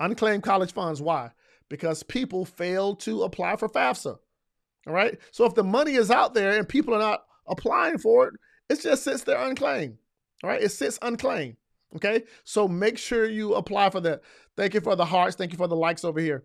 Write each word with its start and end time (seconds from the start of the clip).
Unclaimed 0.00 0.42
college 0.42 0.72
funds. 0.72 1.00
Why? 1.00 1.30
Because 1.68 2.02
people 2.02 2.44
fail 2.44 2.96
to 2.96 3.22
apply 3.22 3.56
for 3.56 3.68
FAFSA. 3.68 4.18
All 4.86 4.94
right. 4.94 5.18
So 5.30 5.44
if 5.44 5.54
the 5.54 5.62
money 5.62 5.94
is 5.94 6.10
out 6.10 6.34
there 6.34 6.58
and 6.58 6.68
people 6.68 6.94
are 6.94 6.98
not 6.98 7.24
applying 7.46 7.98
for 7.98 8.28
it, 8.28 8.34
it 8.70 8.80
just 8.80 9.04
sits 9.04 9.24
there 9.24 9.38
unclaimed. 9.38 9.98
All 10.42 10.50
right. 10.50 10.62
It 10.62 10.70
sits 10.70 10.98
unclaimed. 11.02 11.56
Okay. 11.96 12.24
So 12.44 12.66
make 12.66 12.96
sure 12.96 13.28
you 13.28 13.54
apply 13.54 13.90
for 13.90 14.00
that. 14.00 14.22
Thank 14.56 14.74
you 14.74 14.80
for 14.80 14.96
the 14.96 15.04
hearts. 15.04 15.36
Thank 15.36 15.52
you 15.52 15.58
for 15.58 15.68
the 15.68 15.76
likes 15.76 16.04
over 16.04 16.18
here. 16.18 16.44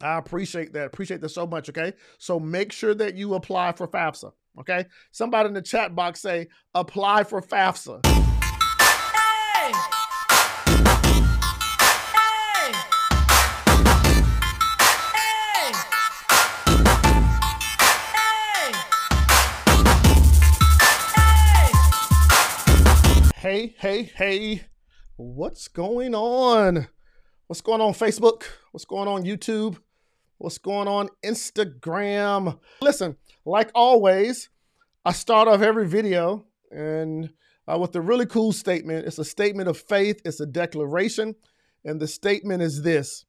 I 0.00 0.18
appreciate 0.18 0.74
that. 0.74 0.86
Appreciate 0.86 1.22
that 1.22 1.30
so 1.30 1.46
much. 1.46 1.70
Okay. 1.70 1.94
So 2.18 2.38
make 2.38 2.72
sure 2.72 2.94
that 2.94 3.14
you 3.14 3.34
apply 3.34 3.72
for 3.72 3.88
FAFSA. 3.88 4.32
Okay. 4.60 4.84
Somebody 5.12 5.48
in 5.48 5.54
the 5.54 5.62
chat 5.62 5.94
box 5.94 6.20
say, 6.20 6.48
apply 6.74 7.24
for 7.24 7.40
FAFSA. 7.40 8.25
Hey, 23.74 24.04
hey, 24.14 24.62
what's 25.16 25.66
going 25.66 26.14
on? 26.14 26.86
What's 27.48 27.60
going 27.60 27.80
on 27.80 27.94
Facebook? 27.94 28.44
What's 28.70 28.84
going 28.84 29.08
on 29.08 29.24
YouTube? 29.24 29.78
What's 30.38 30.58
going 30.58 30.86
on 30.86 31.08
Instagram? 31.24 32.60
Listen, 32.80 33.16
like 33.44 33.70
always, 33.74 34.50
I 35.04 35.10
start 35.10 35.48
off 35.48 35.62
every 35.62 35.88
video 35.88 36.44
and 36.70 37.30
uh, 37.66 37.76
with 37.76 37.96
a 37.96 38.00
really 38.00 38.26
cool 38.26 38.52
statement. 38.52 39.04
It's 39.04 39.18
a 39.18 39.24
statement 39.24 39.68
of 39.68 39.76
faith, 39.76 40.20
it's 40.24 40.38
a 40.38 40.46
declaration. 40.46 41.34
And 41.84 41.98
the 41.98 42.06
statement 42.06 42.62
is 42.62 42.82
this 42.82 43.24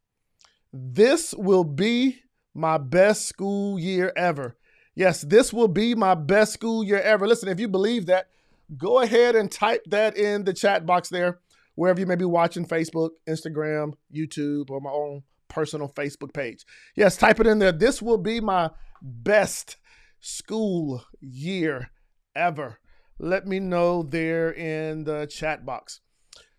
This 0.71 1.33
will 1.33 1.63
be 1.63 2.21
my 2.53 2.77
best 2.77 3.25
school 3.25 3.79
year 3.79 4.13
ever. 4.15 4.55
Yes, 4.93 5.21
this 5.21 5.51
will 5.51 5.67
be 5.67 5.95
my 5.95 6.13
best 6.13 6.53
school 6.53 6.83
year 6.83 7.01
ever. 7.01 7.27
Listen, 7.27 7.49
if 7.49 7.59
you 7.59 7.67
believe 7.67 8.05
that, 8.05 8.27
go 8.75 9.01
ahead 9.01 9.35
and 9.35 9.51
type 9.51 9.83
that 9.87 10.17
in 10.17 10.43
the 10.43 10.53
chat 10.53 10.85
box 10.85 11.09
there 11.09 11.39
wherever 11.77 11.99
you 11.99 12.07
may 12.07 12.15
be 12.15 12.25
watching 12.25 12.65
Facebook, 12.65 13.11
Instagram, 13.29 13.93
YouTube, 14.13 14.69
or 14.71 14.81
my 14.81 14.89
own 14.89 15.21
personal 15.47 15.87
Facebook 15.87 16.33
page. 16.33 16.65
Yes, 16.95 17.15
type 17.17 17.39
it 17.39 17.47
in 17.47 17.59
there. 17.59 17.71
This 17.71 18.01
will 18.01 18.17
be 18.17 18.41
my 18.41 18.71
best 19.01 19.77
school 20.19 21.05
year 21.21 21.91
ever. 22.35 22.79
Let 23.19 23.47
me 23.47 23.59
know 23.59 24.01
there 24.03 24.51
in 24.51 25.03
the 25.03 25.27
chat 25.27 25.65
box. 25.65 26.01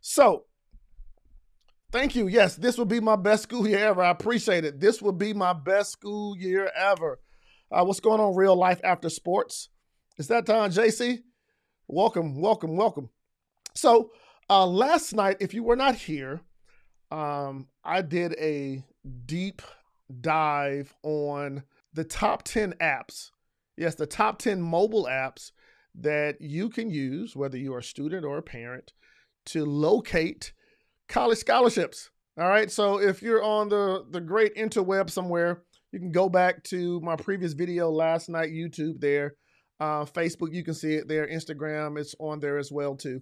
So, 0.00 0.45
thank 1.91 2.15
you. 2.15 2.28
Yes, 2.28 2.55
this 2.55 2.78
will 2.78 2.84
be 2.84 3.00
my 3.00 3.17
best 3.17 3.43
school 3.43 3.67
year 3.67 3.89
ever. 3.89 4.03
I 4.03 4.11
appreciate 4.11 4.65
it. 4.65 4.81
This 4.81 5.03
will 5.03 5.12
be 5.12 5.34
my 5.34 5.53
best 5.53 5.91
school 5.91 6.37
year 6.37 6.70
ever. 6.77 7.19
Uh, 7.72 7.84
what's 7.84 8.00
going 8.00 8.20
on, 8.20 8.37
real 8.37 8.56
life 8.56 8.81
after 8.84 9.11
sports? 9.11 9.69
Is 10.17 10.28
that 10.28 10.47
time, 10.47 10.70
JC? 10.70 11.22
Welcome, 11.91 12.39
welcome, 12.39 12.77
welcome. 12.77 13.08
So, 13.75 14.11
uh, 14.50 14.67
last 14.67 15.14
night, 15.14 15.39
if 15.41 15.55
you 15.55 15.62
were 15.62 15.75
not 15.75 15.94
here, 15.94 16.42
um, 17.11 17.69
I 17.83 18.03
did 18.03 18.34
a 18.39 18.84
deep 19.25 19.62
dive 20.20 20.94
on 21.03 21.62
the 21.94 22.05
top 22.05 22.42
10 22.42 22.75
apps. 22.75 23.31
Yes, 23.78 23.94
the 23.94 24.06
top 24.06 24.39
10 24.39 24.61
mobile 24.61 25.06
apps 25.11 25.53
that 25.94 26.42
you 26.42 26.69
can 26.69 26.91
use, 26.91 27.34
whether 27.34 27.56
you 27.56 27.72
are 27.72 27.78
a 27.78 27.83
student 27.83 28.27
or 28.27 28.36
a 28.36 28.42
parent, 28.42 28.92
to 29.47 29.64
locate 29.64 30.53
college 31.09 31.39
scholarships. 31.39 32.11
All 32.39 32.48
right. 32.48 32.70
So 32.70 33.00
if 33.00 33.22
you're 33.22 33.42
on 33.42 33.70
the, 33.70 34.05
the 34.11 34.20
great 34.20 34.55
interweb 34.56 35.09
somewhere, 35.09 35.62
you 35.92 36.00
can 36.00 36.12
go 36.12 36.28
back 36.28 36.62
to 36.64 37.00
my 37.00 37.16
previous 37.16 37.55
video 37.55 37.91
last 37.91 38.28
night, 38.28 38.50
YouTube 38.50 39.00
there. 39.00 39.36
Uh, 39.81 40.05
Facebook, 40.05 40.53
you 40.53 40.65
can 40.65 40.75
see 40.75 40.94
it 40.94 41.09
there. 41.09 41.27
Instagram, 41.27 41.99
it's 41.99 42.15
on 42.19 42.41
there 42.41 42.59
as 42.59 42.72
well 42.72 42.97
too. 42.97 43.21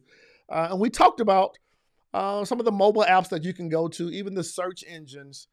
Uh, 0.49 0.69
and 0.71 0.81
we 0.81 0.89
talked 0.91 1.21
about 1.21 1.57
uh, 2.15 2.45
some 2.45 2.59
of 2.59 2.65
the 2.65 2.73
mobile 2.73 3.05
apps 3.05 3.29
that 3.29 3.45
you 3.45 3.53
can 3.53 3.69
go 3.69 3.89
to, 3.89 4.11
even 4.11 4.35
the 4.35 4.45
search 4.45 4.83
engines 4.89 5.49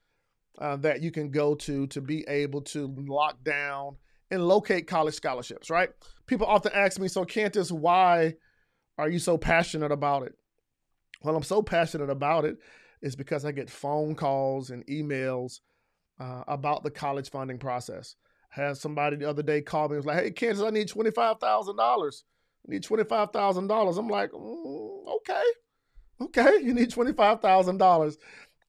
uh, 0.59 0.77
that 0.77 1.01
you 1.01 1.11
can 1.11 1.29
go 1.29 1.55
to 1.55 1.87
to 1.87 2.01
be 2.01 2.23
able 2.27 2.61
to 2.61 2.93
lock 2.97 3.43
down 3.43 3.97
and 4.31 4.47
locate 4.47 4.87
college 4.87 5.13
scholarships, 5.13 5.69
right? 5.69 5.89
People 6.25 6.47
often 6.47 6.71
ask 6.73 6.99
me, 6.99 7.07
so 7.07 7.25
Kantis, 7.25 7.71
why 7.71 8.35
are 8.97 9.09
you 9.09 9.19
so 9.19 9.37
passionate 9.37 9.91
about 9.91 10.23
it? 10.23 10.33
Well, 11.21 11.35
I'm 11.35 11.43
so 11.43 11.61
passionate 11.61 12.09
about 12.09 12.45
it 12.45 12.57
is 13.01 13.15
because 13.15 13.45
I 13.45 13.51
get 13.51 13.69
phone 13.69 14.15
calls 14.15 14.69
and 14.69 14.85
emails 14.87 15.59
uh, 16.19 16.43
about 16.47 16.83
the 16.83 16.91
college 16.91 17.29
funding 17.29 17.57
process. 17.57 18.15
I 18.55 18.61
had 18.61 18.77
somebody 18.77 19.17
the 19.17 19.29
other 19.29 19.43
day 19.43 19.61
call 19.61 19.89
me 19.89 19.95
and 19.95 20.05
was 20.05 20.05
like, 20.05 20.23
hey, 20.23 20.31
Kantis, 20.31 20.65
I 20.65 20.69
need 20.69 20.89
$25,000 20.89 22.23
need 22.67 22.83
$25,000. 22.83 23.97
I'm 23.97 24.07
like, 24.07 24.31
mm, 24.31 25.07
okay, 25.15 25.43
okay, 26.21 26.57
you 26.63 26.73
need 26.73 26.91
$25,000. 26.91 28.17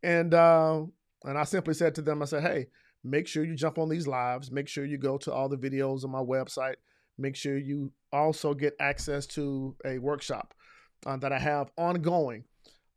And, 0.02 0.34
uh, 0.34 0.82
and 1.24 1.38
I 1.38 1.44
simply 1.44 1.74
said 1.74 1.94
to 1.96 2.02
them, 2.02 2.22
I 2.22 2.26
said, 2.26 2.42
hey, 2.42 2.66
make 3.02 3.26
sure 3.26 3.44
you 3.44 3.54
jump 3.54 3.78
on 3.78 3.88
these 3.88 4.06
lives. 4.06 4.50
Make 4.50 4.68
sure 4.68 4.84
you 4.84 4.98
go 4.98 5.18
to 5.18 5.32
all 5.32 5.48
the 5.48 5.56
videos 5.56 6.04
on 6.04 6.10
my 6.10 6.20
website. 6.20 6.76
Make 7.16 7.36
sure 7.36 7.56
you 7.56 7.92
also 8.12 8.54
get 8.54 8.74
access 8.80 9.26
to 9.28 9.76
a 9.84 9.98
workshop 9.98 10.52
uh, 11.06 11.16
that 11.18 11.32
I 11.32 11.38
have 11.38 11.70
ongoing. 11.76 12.44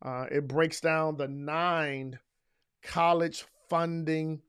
Uh, 0.01 0.25
it 0.31 0.47
breaks 0.47 0.81
down 0.81 1.17
the 1.17 1.27
nine 1.27 2.19
college 2.83 3.45
funding. 3.69 4.41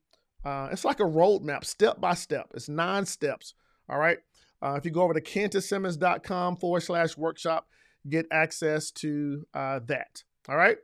Uh, 0.45 0.69
it's 0.71 0.85
like 0.85 1.01
a 1.01 1.05
roadmap, 1.05 1.65
step 1.65 2.01
by 2.01 2.15
step. 2.15 2.51
It's 2.55 2.69
nine 2.69 3.07
steps. 3.07 3.55
All 3.89 3.99
right. 3.99 4.19
Uh, 4.63 4.75
if 4.75 4.85
you 4.85 4.91
go 4.91 5.03
over 5.03 5.15
to 5.15 5.21
kantissimmons.com 5.21 6.57
forward 6.57 6.81
slash 6.81 7.17
workshop, 7.17 7.69
get 8.09 8.27
access 8.31 8.91
to 8.91 9.47
uh, 9.55 9.81
that. 9.87 10.23
All 10.49 10.57
right. 10.57 10.79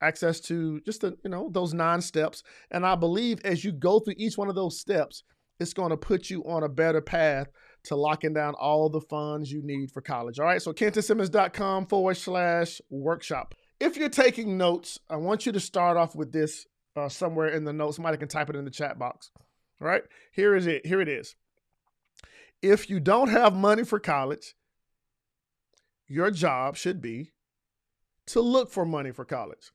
Access 0.00 0.40
to 0.40 0.80
just 0.80 1.00
the, 1.00 1.16
you 1.24 1.30
know, 1.30 1.48
those 1.52 1.74
nine 1.74 2.00
steps. 2.00 2.42
And 2.70 2.86
I 2.86 2.94
believe 2.94 3.40
as 3.44 3.64
you 3.64 3.72
go 3.72 3.98
through 3.98 4.14
each 4.16 4.38
one 4.38 4.48
of 4.48 4.54
those 4.54 4.78
steps, 4.78 5.24
it's 5.58 5.72
going 5.72 5.90
to 5.90 5.96
put 5.96 6.30
you 6.30 6.44
on 6.44 6.62
a 6.62 6.68
better 6.68 7.00
path 7.00 7.48
to 7.84 7.96
locking 7.96 8.32
down 8.32 8.54
all 8.54 8.88
the 8.88 9.00
funds 9.00 9.50
you 9.50 9.60
need 9.64 9.90
for 9.90 10.00
college. 10.00 10.38
All 10.38 10.46
right. 10.46 10.62
So 10.62 10.72
kantissimmons.com 10.72 11.86
forward 11.86 12.16
slash 12.16 12.80
workshop. 12.90 13.54
If 13.80 13.96
you're 13.96 14.08
taking 14.08 14.56
notes, 14.56 15.00
I 15.10 15.16
want 15.16 15.46
you 15.46 15.52
to 15.52 15.60
start 15.60 15.96
off 15.96 16.14
with 16.14 16.32
this 16.32 16.66
uh, 16.98 17.08
somewhere 17.08 17.48
in 17.48 17.64
the 17.64 17.72
notes. 17.72 17.96
Somebody 17.96 18.18
can 18.18 18.28
type 18.28 18.50
it 18.50 18.56
in 18.56 18.64
the 18.64 18.70
chat 18.70 18.98
box. 18.98 19.30
All 19.80 19.88
right. 19.88 20.02
Here 20.32 20.54
is 20.54 20.66
it. 20.66 20.86
Here 20.86 21.00
it 21.00 21.08
is 21.08 21.36
if 22.62 22.90
you 22.90 23.00
don't 23.00 23.28
have 23.28 23.54
money 23.54 23.84
for 23.84 24.00
college, 24.00 24.54
your 26.06 26.30
job 26.30 26.76
should 26.76 27.00
be 27.00 27.32
to 28.26 28.40
look 28.40 28.70
for 28.70 28.84
money 28.84 29.12
for 29.12 29.24
college. 29.24 29.72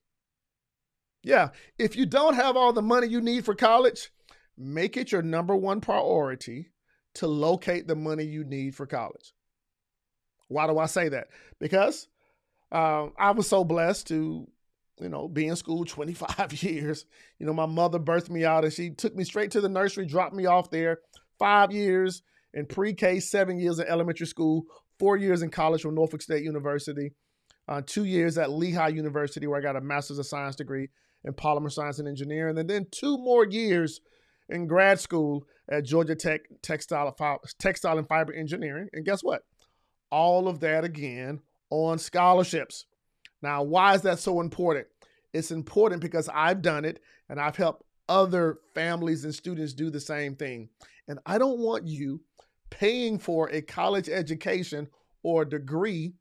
Yeah, 1.22 1.50
if 1.78 1.96
you 1.96 2.04
don't 2.04 2.34
have 2.34 2.56
all 2.56 2.72
the 2.72 2.82
money 2.82 3.06
you 3.06 3.20
need 3.20 3.44
for 3.44 3.54
college, 3.54 4.10
make 4.58 4.96
it 4.96 5.12
your 5.12 5.22
number 5.22 5.56
one 5.56 5.80
priority 5.80 6.70
to 7.14 7.26
locate 7.26 7.86
the 7.86 7.96
money 7.96 8.24
you 8.24 8.44
need 8.44 8.74
for 8.74 8.86
college. 8.86 9.32
Why 10.48 10.66
do 10.66 10.78
I 10.78 10.86
say 10.86 11.08
that? 11.08 11.28
Because 11.58 12.08
uh, 12.70 13.06
I 13.16 13.30
was 13.30 13.48
so 13.48 13.64
blessed 13.64 14.08
to, 14.08 14.46
you 15.00 15.08
know, 15.08 15.28
be 15.28 15.46
in 15.46 15.56
school 15.56 15.84
25 15.86 16.62
years. 16.62 17.06
You 17.38 17.46
know, 17.46 17.54
my 17.54 17.66
mother 17.66 17.98
birthed 17.98 18.30
me 18.30 18.44
out 18.44 18.64
and 18.64 18.72
she 18.72 18.90
took 18.90 19.14
me 19.14 19.24
straight 19.24 19.50
to 19.52 19.60
the 19.60 19.68
nursery, 19.68 20.06
dropped 20.06 20.34
me 20.34 20.46
off 20.46 20.70
there, 20.70 20.98
five 21.38 21.72
years 21.72 22.22
in 22.52 22.66
pre-K, 22.66 23.20
seven 23.20 23.58
years 23.58 23.78
in 23.78 23.86
elementary 23.86 24.26
school, 24.26 24.64
four 24.98 25.16
years 25.16 25.42
in 25.42 25.50
college 25.50 25.82
from 25.82 25.94
Norfolk 25.94 26.22
State 26.22 26.44
University, 26.44 27.12
uh, 27.68 27.82
two 27.84 28.04
years 28.04 28.38
at 28.38 28.50
Lehigh 28.50 28.88
University 28.88 29.46
where 29.46 29.58
I 29.58 29.62
got 29.62 29.76
a 29.76 29.80
Master's 29.80 30.18
of 30.18 30.26
Science 30.26 30.56
degree 30.56 30.88
in 31.24 31.32
Polymer 31.32 31.72
Science 31.72 31.98
and 31.98 32.08
Engineering, 32.08 32.58
and 32.58 32.68
then 32.68 32.86
two 32.90 33.16
more 33.18 33.46
years 33.46 34.00
in 34.48 34.66
grad 34.66 35.00
school 35.00 35.46
at 35.70 35.84
Georgia 35.84 36.14
Tech 36.14 36.42
Textile, 36.62 37.14
Textile 37.58 37.98
and 37.98 38.06
Fiber 38.06 38.34
Engineering. 38.34 38.88
And 38.92 39.04
guess 39.04 39.22
what? 39.22 39.42
All 40.10 40.48
of 40.48 40.60
that 40.60 40.84
again 40.84 41.40
on 41.70 41.98
scholarships. 41.98 42.84
Now, 43.44 43.62
why 43.62 43.94
is 43.94 44.00
that 44.02 44.18
so 44.18 44.40
important? 44.40 44.86
It's 45.34 45.50
important 45.50 46.00
because 46.00 46.30
I've 46.32 46.62
done 46.62 46.86
it 46.86 47.00
and 47.28 47.38
I've 47.38 47.56
helped 47.56 47.84
other 48.08 48.58
families 48.74 49.24
and 49.24 49.34
students 49.34 49.74
do 49.74 49.90
the 49.90 50.00
same 50.00 50.34
thing. 50.34 50.70
And 51.08 51.18
I 51.26 51.36
don't 51.36 51.58
want 51.58 51.86
you 51.86 52.22
paying 52.70 53.18
for 53.18 53.50
a 53.50 53.60
college 53.60 54.08
education 54.08 54.88
or 55.22 55.44
degree 55.44 56.14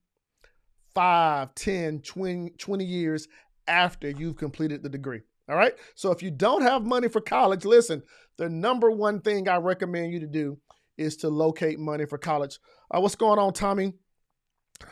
5, 0.95 1.55
10, 1.55 2.01
20, 2.01 2.49
20 2.57 2.85
years 2.85 3.29
after 3.67 4.09
you've 4.09 4.35
completed 4.35 4.83
the 4.83 4.89
degree. 4.89 5.21
All 5.47 5.55
right. 5.55 5.75
So 5.95 6.11
if 6.11 6.21
you 6.21 6.29
don't 6.29 6.61
have 6.61 6.85
money 6.85 7.07
for 7.07 7.21
college, 7.21 7.63
listen, 7.63 8.03
the 8.37 8.49
number 8.49 8.91
one 8.91 9.21
thing 9.21 9.47
I 9.47 9.57
recommend 9.57 10.11
you 10.11 10.19
to 10.19 10.27
do 10.27 10.57
is 10.97 11.15
to 11.17 11.29
locate 11.29 11.79
money 11.79 12.05
for 12.05 12.17
college. 12.17 12.59
Uh, 12.91 12.99
what's 12.99 13.15
going 13.15 13.39
on, 13.39 13.53
Tommy? 13.53 13.93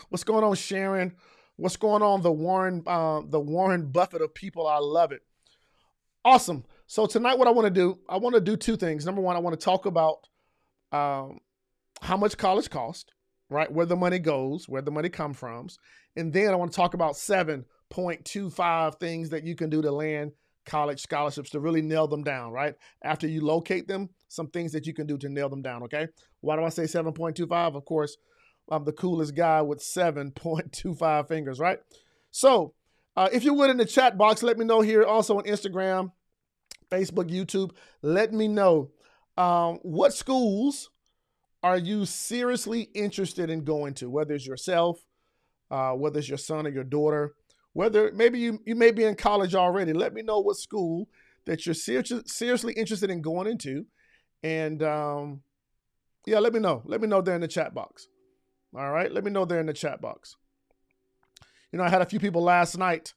What's 0.08 0.24
going 0.24 0.46
on, 0.46 0.56
Sharon? 0.56 1.18
What's 1.62 1.78
going 1.78 2.02
on, 2.02 2.24
the 2.24 2.32
Warren, 2.32 2.82
uh, 2.88 3.22
the 3.24 3.40
Warren 3.40 3.92
Buffett 3.92 4.24
of 4.24 4.34
people? 4.34 4.66
I 4.66 4.80
love 4.80 5.12
it. 5.12 5.22
Awesome. 6.26 6.66
So 6.88 7.06
tonight, 7.06 7.38
what 7.38 7.48
I 7.48 7.52
want 7.52 7.68
to 7.68 7.70
do, 7.70 8.00
I 8.10 8.18
want 8.18 8.34
to 8.34 8.42
do 8.42 8.58
two 8.58 8.76
things. 8.76 9.06
Number 9.06 9.22
one, 9.22 9.36
I 9.36 9.40
want 9.40 9.60
to 9.60 9.64
talk 9.64 9.86
about 9.86 10.28
um, 10.92 11.38
how 12.02 12.18
much 12.18 12.36
college 12.36 12.72
cost, 12.72 13.14
right? 13.52 13.72
Where 13.72 13.86
the 13.86 13.96
money 13.96 14.18
goes, 14.18 14.68
where 14.68 14.82
the 14.82 14.90
money 14.90 15.10
comes 15.10 15.38
from, 15.38 15.68
and 16.16 16.34
then 16.34 16.52
I 16.52 16.56
want 16.56 16.72
to 16.72 16.76
talk 16.76 16.96
about 16.96 17.16
seven 17.16 17.66
point 17.92 18.26
two 18.26 18.50
five 18.50 18.96
things 18.96 19.30
that 19.30 19.44
you 19.44 19.56
can 19.56 19.70
do 19.70 19.84
to 19.84 19.92
land 19.92 20.32
college 20.66 21.00
scholarships 21.00 21.52
to 21.52 21.60
really 21.60 21.84
nail 21.84 22.08
them 22.08 22.24
down, 22.24 22.52
right? 22.54 22.74
After 23.04 23.28
you 23.28 23.46
locate 23.46 23.88
them, 23.88 24.10
some 24.30 24.48
things 24.48 24.72
that 24.72 24.88
you 24.88 24.96
can 24.96 25.06
do 25.06 25.16
to 25.20 25.30
nail 25.30 25.48
them 25.48 25.62
down, 25.62 25.84
okay? 25.84 26.08
Why 26.40 26.56
do 26.56 26.64
I 26.64 26.70
say 26.70 26.84
7.25? 26.84 27.76
Of 27.76 27.86
course, 27.86 28.18
I'm 28.70 28.86
the 28.86 28.94
coolest 28.94 29.36
guy 29.36 29.62
with 29.62 29.80
7.25 29.80 31.28
fingers, 31.28 31.60
right? 31.60 31.80
So, 32.32 32.74
uh, 33.16 33.28
if 33.34 33.44
you 33.44 33.54
would 33.54 33.70
in 33.70 33.78
the 33.78 33.86
chat 33.86 34.18
box, 34.18 34.42
let 34.42 34.58
me 34.58 34.66
know 34.66 34.82
here 34.82 35.04
also 35.04 35.38
on 35.38 35.44
Instagram, 35.44 36.12
Facebook, 36.90 37.30
YouTube. 37.30 37.72
Let 38.02 38.32
me 38.34 38.48
know 38.48 38.92
um, 39.38 39.80
what 39.82 40.14
schools 40.14 40.90
are 41.64 41.78
you 41.78 42.06
seriously 42.06 42.90
interested 42.94 43.50
in 43.50 43.64
going 43.64 43.94
to, 43.96 44.10
whether 44.10 44.34
it's 44.34 44.48
yourself, 44.48 45.06
uh, 45.70 45.92
whether 45.92 46.20
it's 46.20 46.30
your 46.30 46.38
son 46.38 46.66
or 46.66 46.70
your 46.70 46.84
daughter, 46.84 47.36
whether 47.74 48.12
maybe 48.14 48.40
you, 48.40 48.60
you 48.66 48.76
may 48.76 48.92
be 48.92 49.04
in 49.04 49.16
college 49.16 49.56
already. 49.56 49.94
Let 49.94 50.14
me 50.14 50.22
know 50.22 50.40
what 50.40 50.58
school 50.58 51.08
that 51.46 51.66
you're 51.66 51.76
ser- 51.76 52.04
seriously 52.26 52.74
interested 52.74 53.10
in 53.10 53.22
going 53.22 53.48
into. 53.48 53.86
And 54.44 54.82
um, 54.84 55.42
yeah, 56.26 56.40
let 56.40 56.54
me 56.54 56.60
know. 56.60 56.82
Let 56.86 57.02
me 57.02 57.08
know 57.08 57.22
there 57.22 57.36
in 57.36 57.42
the 57.42 57.48
chat 57.48 57.74
box. 57.74 58.08
All 58.76 58.92
right. 58.92 59.12
Let 59.12 59.24
me 59.24 59.32
know 59.32 59.46
there 59.46 59.60
in 59.60 59.66
the 59.66 59.74
chat 59.74 60.02
box. 60.02 60.36
You 61.72 61.78
know, 61.78 61.84
I 61.84 61.90
had 61.90 62.02
a 62.02 62.06
few 62.06 62.20
people 62.20 62.44
last 62.44 62.78
night 62.78 63.14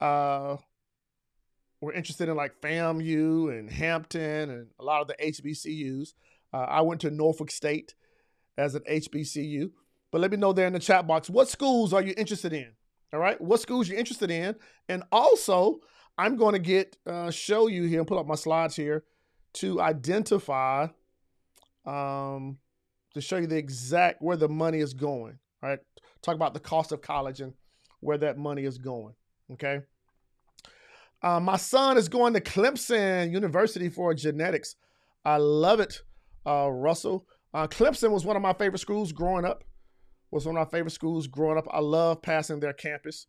uh, 0.00 0.56
were 1.80 1.92
interested 1.92 2.28
in 2.28 2.36
like 2.36 2.60
FAMU 2.60 3.56
and 3.56 3.70
Hampton 3.70 4.50
and 4.50 4.68
a 4.78 4.84
lot 4.84 5.02
of 5.02 5.08
the 5.08 5.14
HBCUs. 5.14 6.14
Uh, 6.52 6.56
I 6.56 6.80
went 6.82 7.00
to 7.02 7.10
Norfolk 7.10 7.50
State 7.50 7.94
as 8.56 8.74
an 8.74 8.82
HBCU. 8.88 9.70
But 10.10 10.20
let 10.20 10.30
me 10.30 10.36
know 10.36 10.52
there 10.52 10.66
in 10.66 10.74
the 10.74 10.78
chat 10.78 11.06
box 11.06 11.30
what 11.30 11.48
schools 11.48 11.92
are 11.92 12.02
you 12.02 12.14
interested 12.16 12.52
in? 12.52 12.72
All 13.12 13.20
right, 13.20 13.40
what 13.40 13.60
schools 13.60 13.88
you're 13.88 13.98
interested 13.98 14.30
in, 14.30 14.54
and 14.88 15.02
also 15.12 15.80
I'm 16.16 16.36
going 16.36 16.54
to 16.54 16.58
get 16.58 16.96
uh, 17.06 17.30
show 17.30 17.66
you 17.66 17.84
here 17.84 17.98
and 17.98 18.08
pull 18.08 18.18
up 18.18 18.26
my 18.26 18.34
slides 18.36 18.76
here 18.76 19.04
to 19.54 19.80
identify 19.80 20.88
um, 21.84 22.58
to 23.14 23.20
show 23.20 23.38
you 23.38 23.46
the 23.46 23.56
exact 23.56 24.22
where 24.22 24.36
the 24.36 24.48
money 24.48 24.78
is 24.78 24.94
going. 24.94 25.38
Right? 25.62 25.78
talk 26.22 26.34
about 26.36 26.54
the 26.54 26.60
cost 26.60 26.92
of 26.92 27.02
college 27.02 27.40
and 27.40 27.52
where 28.00 28.18
that 28.18 28.38
money 28.38 28.64
is 28.64 28.78
going. 28.78 29.14
Okay. 29.52 29.80
Uh, 31.20 31.40
my 31.40 31.56
son 31.56 31.96
is 31.96 32.08
going 32.08 32.32
to 32.34 32.40
Clemson 32.40 33.32
University 33.32 33.88
for 33.88 34.14
genetics. 34.14 34.76
I 35.24 35.36
love 35.36 35.80
it, 35.80 36.02
uh, 36.46 36.68
Russell. 36.70 37.26
Uh, 37.52 37.66
Clemson 37.66 38.12
was 38.12 38.24
one 38.24 38.36
of 38.36 38.42
my 38.42 38.52
favorite 38.52 38.78
schools 38.78 39.12
growing 39.12 39.44
up 39.44 39.64
was 40.32 40.46
one 40.46 40.56
of 40.56 40.66
my 40.66 40.70
favorite 40.70 40.90
schools 40.90 41.28
growing 41.28 41.58
up. 41.58 41.68
I 41.70 41.78
love 41.78 42.22
passing 42.22 42.58
their 42.58 42.72
campus. 42.72 43.26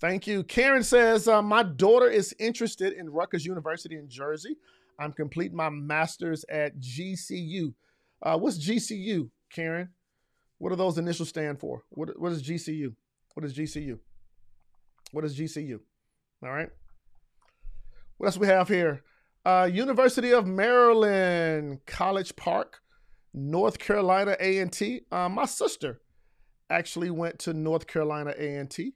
Thank 0.00 0.26
you. 0.26 0.44
Karen 0.44 0.82
says, 0.82 1.26
uh, 1.26 1.42
My 1.42 1.62
daughter 1.62 2.08
is 2.08 2.34
interested 2.38 2.92
in 2.92 3.10
Rutgers 3.10 3.44
University 3.44 3.96
in 3.96 4.08
Jersey. 4.08 4.56
I'm 4.98 5.12
completing 5.12 5.56
my 5.56 5.70
master's 5.70 6.44
at 6.50 6.78
GCU. 6.78 7.72
Uh, 8.22 8.38
what's 8.38 8.58
GCU, 8.58 9.30
Karen? 9.52 9.90
What 10.58 10.70
do 10.70 10.76
those 10.76 10.98
initials 10.98 11.30
stand 11.30 11.58
for? 11.58 11.84
What, 11.90 12.18
what 12.20 12.32
is 12.32 12.42
GCU? 12.42 12.94
What 13.34 13.44
is 13.44 13.56
GCU? 13.56 13.98
What 15.12 15.24
is 15.24 15.38
GCU? 15.38 15.78
All 16.42 16.50
right. 16.50 16.68
What 18.18 18.26
else 18.26 18.36
we 18.36 18.46
have 18.46 18.68
here? 18.68 19.02
Uh, 19.44 19.68
University 19.72 20.32
of 20.32 20.46
Maryland, 20.46 21.80
College 21.86 22.36
Park, 22.36 22.80
North 23.32 23.78
Carolina 23.78 24.36
A&T. 24.38 25.00
Uh, 25.10 25.28
my 25.30 25.46
sister 25.46 26.00
actually 26.68 27.10
went 27.10 27.38
to 27.40 27.54
North 27.54 27.86
Carolina 27.86 28.34
A&T. 28.36 28.92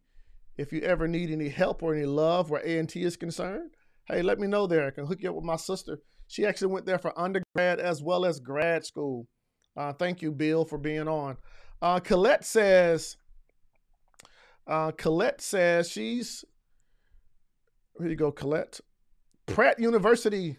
If 0.58 0.72
you 0.72 0.80
ever 0.82 1.08
need 1.08 1.30
any 1.30 1.48
help 1.48 1.82
or 1.82 1.94
any 1.94 2.04
love 2.04 2.50
where 2.50 2.60
A&T 2.62 3.02
is 3.02 3.16
concerned, 3.16 3.70
hey, 4.06 4.20
let 4.22 4.38
me 4.38 4.46
know 4.46 4.66
there. 4.66 4.86
I 4.86 4.90
can 4.90 5.06
hook 5.06 5.22
you 5.22 5.30
up 5.30 5.36
with 5.36 5.44
my 5.44 5.56
sister. 5.56 5.98
She 6.26 6.46
actually 6.46 6.72
went 6.72 6.86
there 6.86 6.98
for 6.98 7.18
undergrad 7.18 7.80
as 7.80 8.02
well 8.02 8.24
as 8.24 8.40
grad 8.40 8.84
school. 8.84 9.26
Uh, 9.76 9.92
thank 9.92 10.22
you, 10.22 10.32
Bill, 10.32 10.64
for 10.64 10.78
being 10.78 11.08
on. 11.08 11.36
Uh, 11.82 12.00
Colette 12.00 12.44
says, 12.44 13.16
uh, 14.66 14.92
Colette 14.92 15.40
says 15.40 15.90
she's, 15.90 16.44
here 17.98 18.08
you 18.08 18.16
go, 18.16 18.32
Colette. 18.32 18.80
Pratt 19.46 19.78
University, 19.78 20.56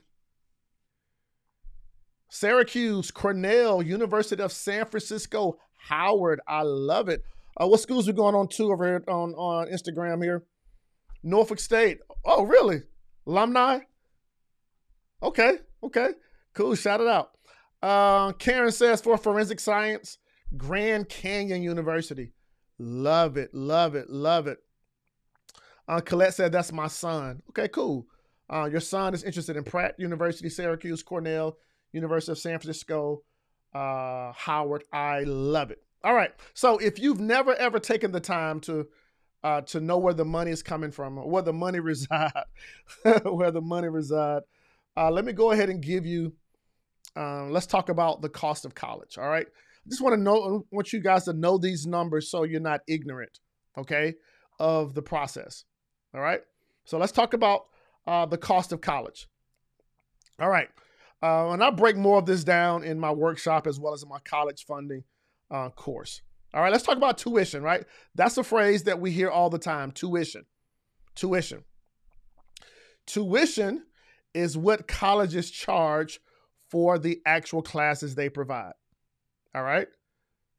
Syracuse, 2.30 3.12
Cornell, 3.12 3.82
University 3.82 4.42
of 4.44 4.52
San 4.52 4.86
Francisco, 4.86 5.58
Howard. 5.78 6.42
I 6.48 6.62
love 6.62 7.10
it. 7.10 7.24
Uh, 7.60 7.68
what 7.68 7.80
schools 7.80 8.08
are 8.10 8.14
going 8.14 8.36
on 8.36 8.48
too 8.48 8.72
over 8.72 8.86
here 8.86 9.04
on, 9.08 9.34
on 9.34 9.68
Instagram 9.68 10.22
here? 10.22 10.44
Norfolk 11.24 11.60
State. 11.60 12.00
Oh, 12.26 12.44
really? 12.44 12.84
Alumni? 13.26 13.80
Okay, 15.22 15.58
okay. 15.84 16.10
Cool. 16.54 16.76
Shout 16.76 17.02
it 17.02 17.08
out. 17.08 17.32
Uh, 17.82 18.32
Karen 18.34 18.72
says 18.72 19.02
for 19.02 19.18
forensic 19.18 19.60
science, 19.60 20.18
Grand 20.58 21.10
Canyon 21.10 21.62
University. 21.62 22.34
Love 22.80 23.38
it, 23.38 23.54
love 23.54 23.96
it, 23.96 24.10
love 24.10 24.48
it. 24.48 24.60
Uh, 25.88 26.02
Colette 26.02 26.34
said, 26.34 26.52
That's 26.52 26.72
my 26.72 26.88
son. 26.88 27.42
Okay, 27.50 27.68
cool. 27.68 28.08
Uh, 28.52 28.68
your 28.72 28.80
son 28.80 29.14
is 29.14 29.24
interested 29.24 29.56
in 29.56 29.64
Pratt 29.64 29.96
University, 29.98 30.50
Syracuse, 30.50 31.02
Cornell, 31.04 31.58
University 31.94 32.32
of 32.32 32.38
San 32.38 32.60
Francisco, 32.60 33.24
uh, 33.74 34.32
Howard. 34.34 34.84
I 34.92 35.22
love 35.22 35.72
it. 35.72 35.82
All 36.04 36.14
right. 36.14 36.32
So 36.54 36.78
if 36.78 37.00
you've 37.00 37.20
never 37.20 37.56
ever 37.56 37.80
taken 37.80 38.12
the 38.12 38.20
time 38.20 38.60
to 38.62 38.88
uh, 39.44 39.62
to 39.62 39.80
know 39.80 39.98
where 39.98 40.14
the 40.14 40.26
money 40.26 40.52
is 40.52 40.64
coming 40.64 40.92
from, 40.92 41.18
or 41.18 41.30
where 41.30 41.42
the 41.42 41.54
money 41.54 41.80
reside, 41.82 42.32
where 43.24 43.52
the 43.52 43.62
money 43.62 43.90
reside, 43.90 44.44
uh, 44.98 45.12
let 45.12 45.26
me 45.26 45.34
go 45.34 45.52
ahead 45.52 45.70
and 45.70 45.82
give 45.82 46.06
you. 46.06 46.34
Um, 47.16 47.52
let's 47.52 47.66
talk 47.66 47.90
about 47.90 48.22
the 48.22 48.30
cost 48.30 48.66
of 48.66 48.76
college. 48.76 49.18
All 49.18 49.30
right. 49.30 49.48
I 49.48 49.90
just 49.90 50.02
want 50.02 50.16
to 50.16 50.22
know, 50.22 50.66
want 50.72 50.92
you 50.92 51.00
guys 51.00 51.26
to 51.26 51.34
know 51.34 51.58
these 51.58 51.86
numbers 51.86 52.30
so 52.30 52.44
you're 52.44 52.60
not 52.60 52.82
ignorant, 52.88 53.40
okay, 53.78 54.16
of 54.60 54.96
the 54.96 55.02
process. 55.02 55.64
All 56.14 56.22
right. 56.22 56.42
So 56.86 56.98
let's 56.98 57.12
talk 57.12 57.34
about 57.34 57.68
uh, 58.08 58.26
the 58.26 58.38
cost 58.38 58.74
of 58.74 58.82
college. 58.82 59.28
All 60.40 60.50
right. 60.50 60.68
Uh, 61.24 61.52
and 61.52 61.64
I'll 61.64 61.72
break 61.72 61.96
more 61.96 62.20
of 62.20 62.26
this 62.26 62.44
down 62.44 62.84
in 62.84 63.00
my 63.00 63.12
workshop 63.12 63.68
as 63.68 63.80
well 63.80 63.94
as 63.94 64.04
in 64.04 64.10
my 64.10 64.20
college 64.26 64.66
funding 64.66 65.04
uh, 65.50 65.70
course. 65.70 66.22
All 66.54 66.62
right, 66.62 66.72
let's 66.72 66.84
talk 66.84 66.98
about 66.98 67.18
tuition, 67.18 67.64
right? 67.64 67.84
That's 68.16 68.38
a 68.38 68.44
phrase 68.44 68.84
that 68.84 69.00
we 69.00 69.12
hear 69.12 69.30
all 69.30 69.50
the 69.50 69.60
time 69.60 69.92
tuition. 69.92 70.46
Tuition. 71.16 71.64
Tuition 73.06 73.84
is 74.36 74.58
what 74.58 74.88
colleges 74.88 75.50
charge 75.50 76.20
for 76.70 77.00
the 77.00 77.22
actual 77.26 77.62
classes 77.62 78.16
they 78.16 78.30
provide. 78.30 78.74
All 79.56 79.64
right. 79.64 79.88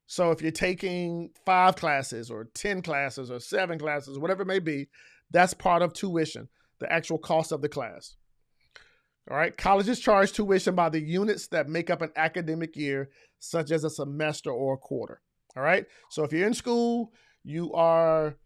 So 0.07 0.31
if 0.31 0.41
you're 0.41 0.51
taking 0.51 1.29
five 1.45 1.75
classes 1.75 2.31
or 2.31 2.45
10 2.45 2.81
classes 2.81 3.29
or 3.29 3.39
seven 3.39 3.77
classes, 3.77 4.17
whatever 4.17 4.41
it 4.41 4.47
may 4.47 4.59
be, 4.59 4.87
that's 5.29 5.53
part 5.53 5.81
of 5.81 5.93
tuition, 5.93 6.47
the 6.79 6.91
actual 6.91 7.17
cost 7.17 7.51
of 7.51 7.61
the 7.61 7.69
class. 7.69 8.15
All 9.29 9.37
right. 9.37 9.55
Colleges 9.55 9.99
charge 9.99 10.31
tuition 10.31 10.73
by 10.73 10.89
the 10.89 11.01
units 11.01 11.47
that 11.49 11.69
make 11.69 11.89
up 11.89 12.01
an 12.01 12.11
academic 12.15 12.75
year, 12.75 13.09
such 13.39 13.69
as 13.69 13.83
a 13.83 13.89
semester 13.89 14.49
or 14.49 14.75
a 14.75 14.77
quarter. 14.77 15.21
All 15.55 15.63
right. 15.63 15.85
So 16.09 16.23
if 16.23 16.31
you're 16.31 16.47
in 16.47 16.53
school, 16.53 17.11
you 17.43 17.73
are 17.73 18.37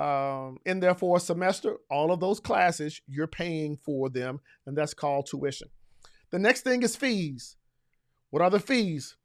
um, 0.00 0.56
in 0.64 0.80
there 0.80 0.94
for 0.94 1.18
a 1.18 1.20
semester, 1.20 1.76
all 1.90 2.10
of 2.10 2.20
those 2.20 2.40
classes, 2.40 3.02
you're 3.06 3.26
paying 3.26 3.76
for 3.76 4.08
them, 4.08 4.40
and 4.64 4.76
that's 4.76 4.94
called 4.94 5.26
tuition. 5.26 5.68
The 6.30 6.38
next 6.38 6.62
thing 6.62 6.82
is 6.82 6.96
fees. 6.96 7.56
What 8.30 8.40
are 8.42 8.48
the 8.48 8.60
fees? 8.60 9.16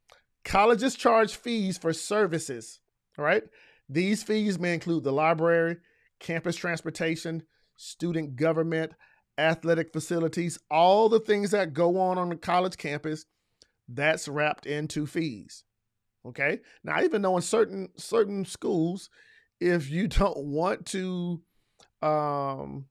Colleges 0.43 0.95
charge 0.95 1.35
fees 1.35 1.77
for 1.77 1.93
services. 1.93 2.81
All 3.17 3.23
right. 3.23 3.43
These 3.87 4.23
fees 4.23 4.59
may 4.59 4.73
include 4.73 5.05
the 5.05 5.13
library, 5.13 5.77
campus 6.19 6.57
transportation, 6.57 7.43
student 7.77 8.35
government, 8.35 8.91
athletic 9.37 9.93
facilities, 9.93 10.59
all 10.69 11.07
the 11.07 11.21
things 11.21 11.51
that 11.51 11.73
go 11.73 11.99
on 11.99 12.17
on 12.17 12.29
the 12.29 12.35
college 12.35 12.75
campus, 12.75 13.25
that's 13.87 14.27
wrapped 14.27 14.65
into 14.65 15.05
fees. 15.05 15.63
Okay. 16.25 16.59
Now, 16.83 17.01
even 17.01 17.21
though 17.21 17.37
in 17.37 17.43
certain 17.43 17.89
certain 17.95 18.43
schools, 18.43 19.09
if 19.59 19.89
you 19.89 20.07
don't 20.07 20.37
want 20.37 20.85
to 20.87 21.41
um, 22.01 22.85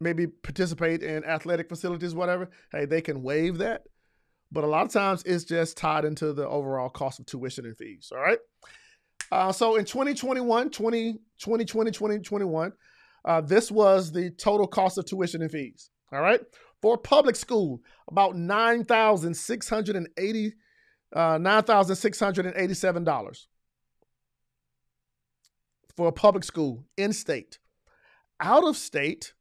maybe 0.00 0.26
participate 0.26 1.02
in 1.02 1.24
athletic 1.24 1.68
facilities, 1.68 2.14
whatever, 2.14 2.50
hey, 2.72 2.84
they 2.84 3.00
can 3.00 3.22
waive 3.22 3.58
that. 3.58 3.84
But 4.50 4.64
a 4.64 4.66
lot 4.66 4.86
of 4.86 4.92
times 4.92 5.22
it's 5.24 5.44
just 5.44 5.76
tied 5.76 6.06
into 6.06 6.32
the 6.32 6.48
overall 6.48 6.88
cost 6.88 7.20
of 7.20 7.26
tuition 7.26 7.66
and 7.66 7.76
fees. 7.76 8.10
All 8.12 8.20
right. 8.20 8.38
Uh, 9.30 9.52
so 9.52 9.76
in 9.76 9.84
2021, 9.84 10.70
20, 10.70 11.12
2020, 11.12 11.90
2021, 11.90 12.72
uh, 13.24 13.40
this 13.42 13.70
was 13.70 14.10
the 14.10 14.30
total 14.30 14.66
cost 14.66 14.96
of 14.96 15.04
tuition 15.04 15.42
and 15.42 15.50
fees. 15.50 15.90
All 16.12 16.22
right. 16.22 16.40
For 16.80 16.96
public 16.96 17.36
school, 17.36 17.82
about 18.08 18.34
$9,680. 18.34 20.52
Uh, 21.14 21.38
dollars 23.04 23.48
for 25.98 26.06
a 26.06 26.12
public 26.12 26.44
school 26.44 26.84
in 26.96 27.12
state. 27.12 27.58
Out 28.38 28.62
of 28.62 28.76
state, 28.76 29.32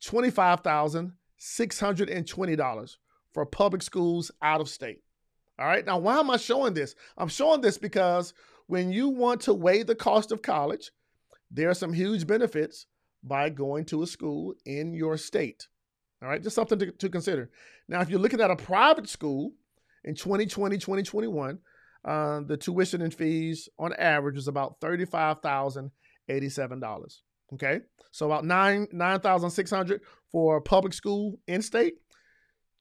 twenty-five 0.00 0.60
thousand 0.60 1.14
six 1.38 1.80
hundred 1.80 2.08
and 2.08 2.24
twenty 2.24 2.54
dollars 2.54 2.98
for 3.34 3.44
public 3.44 3.82
schools 3.82 4.30
out 4.40 4.60
of 4.60 4.68
state. 4.68 5.02
All 5.58 5.66
right. 5.66 5.84
Now, 5.84 5.98
why 5.98 6.20
am 6.20 6.30
I 6.30 6.36
showing 6.36 6.72
this? 6.72 6.94
I'm 7.18 7.26
showing 7.26 7.62
this 7.62 7.78
because 7.78 8.32
when 8.68 8.92
you 8.92 9.08
want 9.08 9.40
to 9.40 9.54
weigh 9.54 9.82
the 9.82 9.96
cost 9.96 10.30
of 10.30 10.40
college, 10.40 10.92
there 11.50 11.68
are 11.68 11.74
some 11.74 11.92
huge 11.92 12.28
benefits 12.28 12.86
by 13.24 13.48
going 13.48 13.86
to 13.86 14.04
a 14.04 14.06
school 14.06 14.54
in 14.66 14.94
your 14.94 15.16
state. 15.16 15.66
All 16.22 16.28
right, 16.28 16.40
just 16.40 16.54
something 16.54 16.78
to, 16.78 16.92
to 16.92 17.08
consider. 17.08 17.50
Now, 17.88 18.02
if 18.02 18.08
you're 18.08 18.20
looking 18.20 18.40
at 18.40 18.52
a 18.52 18.56
private 18.56 19.08
school 19.08 19.50
in 20.04 20.14
2020, 20.14 20.78
2021, 20.78 21.58
uh, 22.06 22.40
the 22.46 22.56
tuition 22.56 23.02
and 23.02 23.12
fees 23.12 23.68
on 23.78 23.92
average 23.94 24.38
is 24.38 24.48
about 24.48 24.80
$35,087. 24.80 27.18
Okay, 27.54 27.78
so 28.10 28.26
about 28.26 28.44
nine 28.44 28.88
nine 28.90 29.20
thousand 29.20 29.50
six 29.50 29.70
hundred 29.70 30.00
for 30.32 30.60
public 30.60 30.92
school 30.92 31.38
in 31.46 31.62
state, 31.62 31.94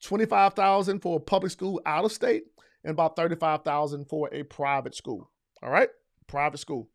twenty 0.03 0.25
five 0.25 0.55
thousand 0.55 1.01
for 1.01 1.17
a 1.17 1.20
public 1.20 1.51
school 1.51 1.79
out 1.86 2.03
of 2.03 2.12
state, 2.12 2.46
and 2.84 2.91
about 2.91 3.15
thirty 3.15 3.36
five 3.36 3.63
thousand 3.63 4.05
for 4.05 4.27
a 4.34 4.41
private 4.41 4.96
school. 4.96 5.29
All 5.62 5.70
right, 5.70 5.89
private 6.25 6.58
school. 6.58 6.89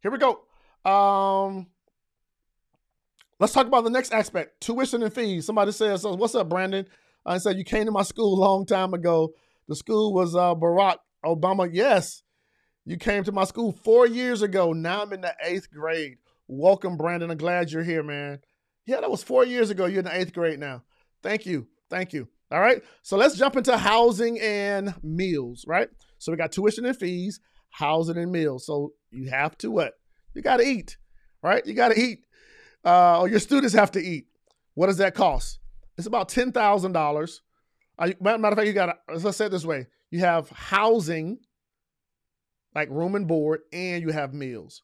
Here 0.00 0.12
we 0.12 0.18
go. 0.18 0.42
Um, 0.88 1.66
let's 3.40 3.52
talk 3.52 3.66
about 3.66 3.82
the 3.82 3.90
next 3.90 4.12
aspect: 4.12 4.60
tuition 4.60 5.02
and 5.02 5.12
fees. 5.12 5.44
Somebody 5.44 5.72
says, 5.72 6.04
"What's 6.04 6.36
up, 6.36 6.48
Brandon?" 6.48 6.86
I 7.28 7.38
said, 7.38 7.58
"You 7.58 7.64
came 7.64 7.86
to 7.86 7.92
my 7.92 8.02
school 8.02 8.34
a 8.34 8.40
long 8.40 8.66
time 8.66 8.94
ago. 8.94 9.34
The 9.68 9.76
school 9.76 10.12
was 10.14 10.34
uh, 10.34 10.54
Barack 10.54 10.96
Obama." 11.24 11.68
Yes, 11.72 12.22
you 12.84 12.96
came 12.96 13.24
to 13.24 13.32
my 13.32 13.44
school 13.44 13.72
four 13.72 14.06
years 14.06 14.42
ago. 14.42 14.72
Now 14.72 15.02
I'm 15.02 15.12
in 15.12 15.20
the 15.20 15.34
eighth 15.44 15.70
grade. 15.70 16.16
Welcome, 16.46 16.96
Brandon. 16.96 17.30
I'm 17.30 17.36
glad 17.36 17.70
you're 17.70 17.82
here, 17.82 18.02
man. 18.02 18.40
Yeah, 18.86 19.00
that 19.00 19.10
was 19.10 19.22
four 19.22 19.44
years 19.44 19.68
ago. 19.68 19.84
You're 19.84 19.98
in 19.98 20.06
the 20.06 20.16
eighth 20.18 20.32
grade 20.32 20.58
now. 20.58 20.82
Thank 21.22 21.44
you. 21.44 21.66
Thank 21.90 22.14
you. 22.14 22.28
All 22.50 22.60
right. 22.60 22.82
So 23.02 23.18
let's 23.18 23.36
jump 23.36 23.56
into 23.56 23.76
housing 23.76 24.40
and 24.40 24.94
meals, 25.02 25.64
right? 25.68 25.88
So 26.16 26.32
we 26.32 26.38
got 26.38 26.52
tuition 26.52 26.86
and 26.86 26.96
fees, 26.96 27.40
housing 27.70 28.16
and 28.16 28.32
meals. 28.32 28.64
So 28.64 28.94
you 29.10 29.28
have 29.28 29.58
to 29.58 29.70
what? 29.70 29.92
You 30.34 30.40
got 30.40 30.58
to 30.58 30.66
eat, 30.66 30.96
right? 31.42 31.64
You 31.66 31.74
got 31.74 31.88
to 31.88 32.00
eat. 32.00 32.20
Uh, 32.84 33.20
or 33.20 33.28
your 33.28 33.40
students 33.40 33.74
have 33.74 33.90
to 33.92 34.00
eat. 34.00 34.26
What 34.74 34.86
does 34.86 34.98
that 34.98 35.14
cost? 35.14 35.58
It's 35.98 36.06
about 36.06 36.28
ten 36.28 36.52
thousand 36.52 36.92
dollars. 36.92 37.42
Uh, 37.98 38.12
matter 38.20 38.46
of 38.46 38.54
fact, 38.54 38.68
you 38.68 38.72
got. 38.72 38.96
Let's 39.12 39.36
say 39.36 39.46
it 39.46 39.50
this 39.50 39.66
way: 39.66 39.88
you 40.10 40.20
have 40.20 40.48
housing, 40.50 41.40
like 42.74 42.88
room 42.90 43.16
and 43.16 43.26
board, 43.26 43.60
and 43.72 44.02
you 44.02 44.10
have 44.10 44.32
meals. 44.32 44.82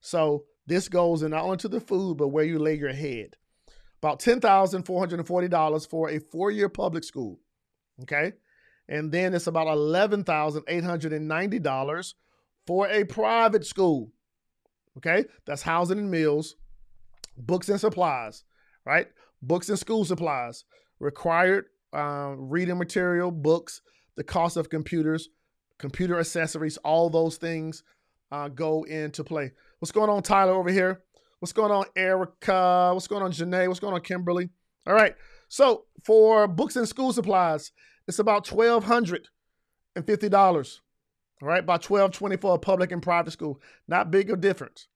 So 0.00 0.44
this 0.66 0.88
goes 0.88 1.22
in 1.22 1.32
not 1.32 1.44
only 1.44 1.56
to 1.58 1.68
the 1.68 1.80
food, 1.80 2.16
but 2.16 2.28
where 2.28 2.44
you 2.44 2.58
lay 2.58 2.74
your 2.74 2.92
head. 2.92 3.36
About 4.00 4.20
ten 4.20 4.40
thousand 4.40 4.84
four 4.84 5.00
hundred 5.00 5.18
and 5.18 5.26
forty 5.26 5.48
dollars 5.48 5.84
for 5.84 6.08
a 6.08 6.20
four-year 6.20 6.68
public 6.68 7.04
school. 7.04 7.40
Okay, 8.02 8.32
and 8.88 9.10
then 9.10 9.34
it's 9.34 9.48
about 9.48 9.66
eleven 9.66 10.22
thousand 10.22 10.62
eight 10.68 10.84
hundred 10.84 11.12
and 11.12 11.26
ninety 11.26 11.58
dollars 11.58 12.14
for 12.68 12.88
a 12.88 13.02
private 13.04 13.66
school. 13.66 14.12
Okay, 14.98 15.24
that's 15.44 15.62
housing 15.62 15.98
and 15.98 16.10
meals, 16.10 16.54
books 17.36 17.68
and 17.68 17.80
supplies, 17.80 18.44
right? 18.84 19.08
Books 19.42 19.68
and 19.68 19.78
school 19.78 20.04
supplies, 20.04 20.64
required 21.00 21.66
um, 21.92 22.48
reading 22.48 22.78
material, 22.78 23.30
books, 23.30 23.82
the 24.16 24.24
cost 24.24 24.56
of 24.56 24.70
computers, 24.70 25.28
computer 25.78 26.18
accessories, 26.18 26.76
all 26.78 27.10
those 27.10 27.36
things 27.36 27.82
uh, 28.30 28.48
go 28.48 28.84
into 28.84 29.24
play. 29.24 29.50
What's 29.80 29.92
going 29.92 30.08
on, 30.08 30.22
Tyler, 30.22 30.52
over 30.52 30.70
here? 30.70 31.02
What's 31.40 31.52
going 31.52 31.72
on, 31.72 31.86
Erica? 31.96 32.90
What's 32.94 33.08
going 33.08 33.24
on, 33.24 33.32
Janae? 33.32 33.66
What's 33.66 33.80
going 33.80 33.94
on, 33.94 34.00
Kimberly? 34.02 34.50
All 34.86 34.94
right. 34.94 35.16
So 35.48 35.86
for 36.04 36.46
books 36.46 36.76
and 36.76 36.88
school 36.88 37.12
supplies, 37.12 37.72
it's 38.06 38.20
about 38.20 38.44
twelve 38.44 38.84
hundred 38.84 39.28
and 39.96 40.06
fifty 40.06 40.28
dollars. 40.28 40.80
All 41.42 41.48
right, 41.48 41.64
about 41.64 41.82
twelve 41.82 42.12
twenty 42.12 42.36
for 42.36 42.54
a 42.54 42.58
public 42.58 42.92
and 42.92 43.02
private 43.02 43.32
school. 43.32 43.60
Not 43.88 44.12
big 44.12 44.30
of 44.30 44.40
difference, 44.40 44.86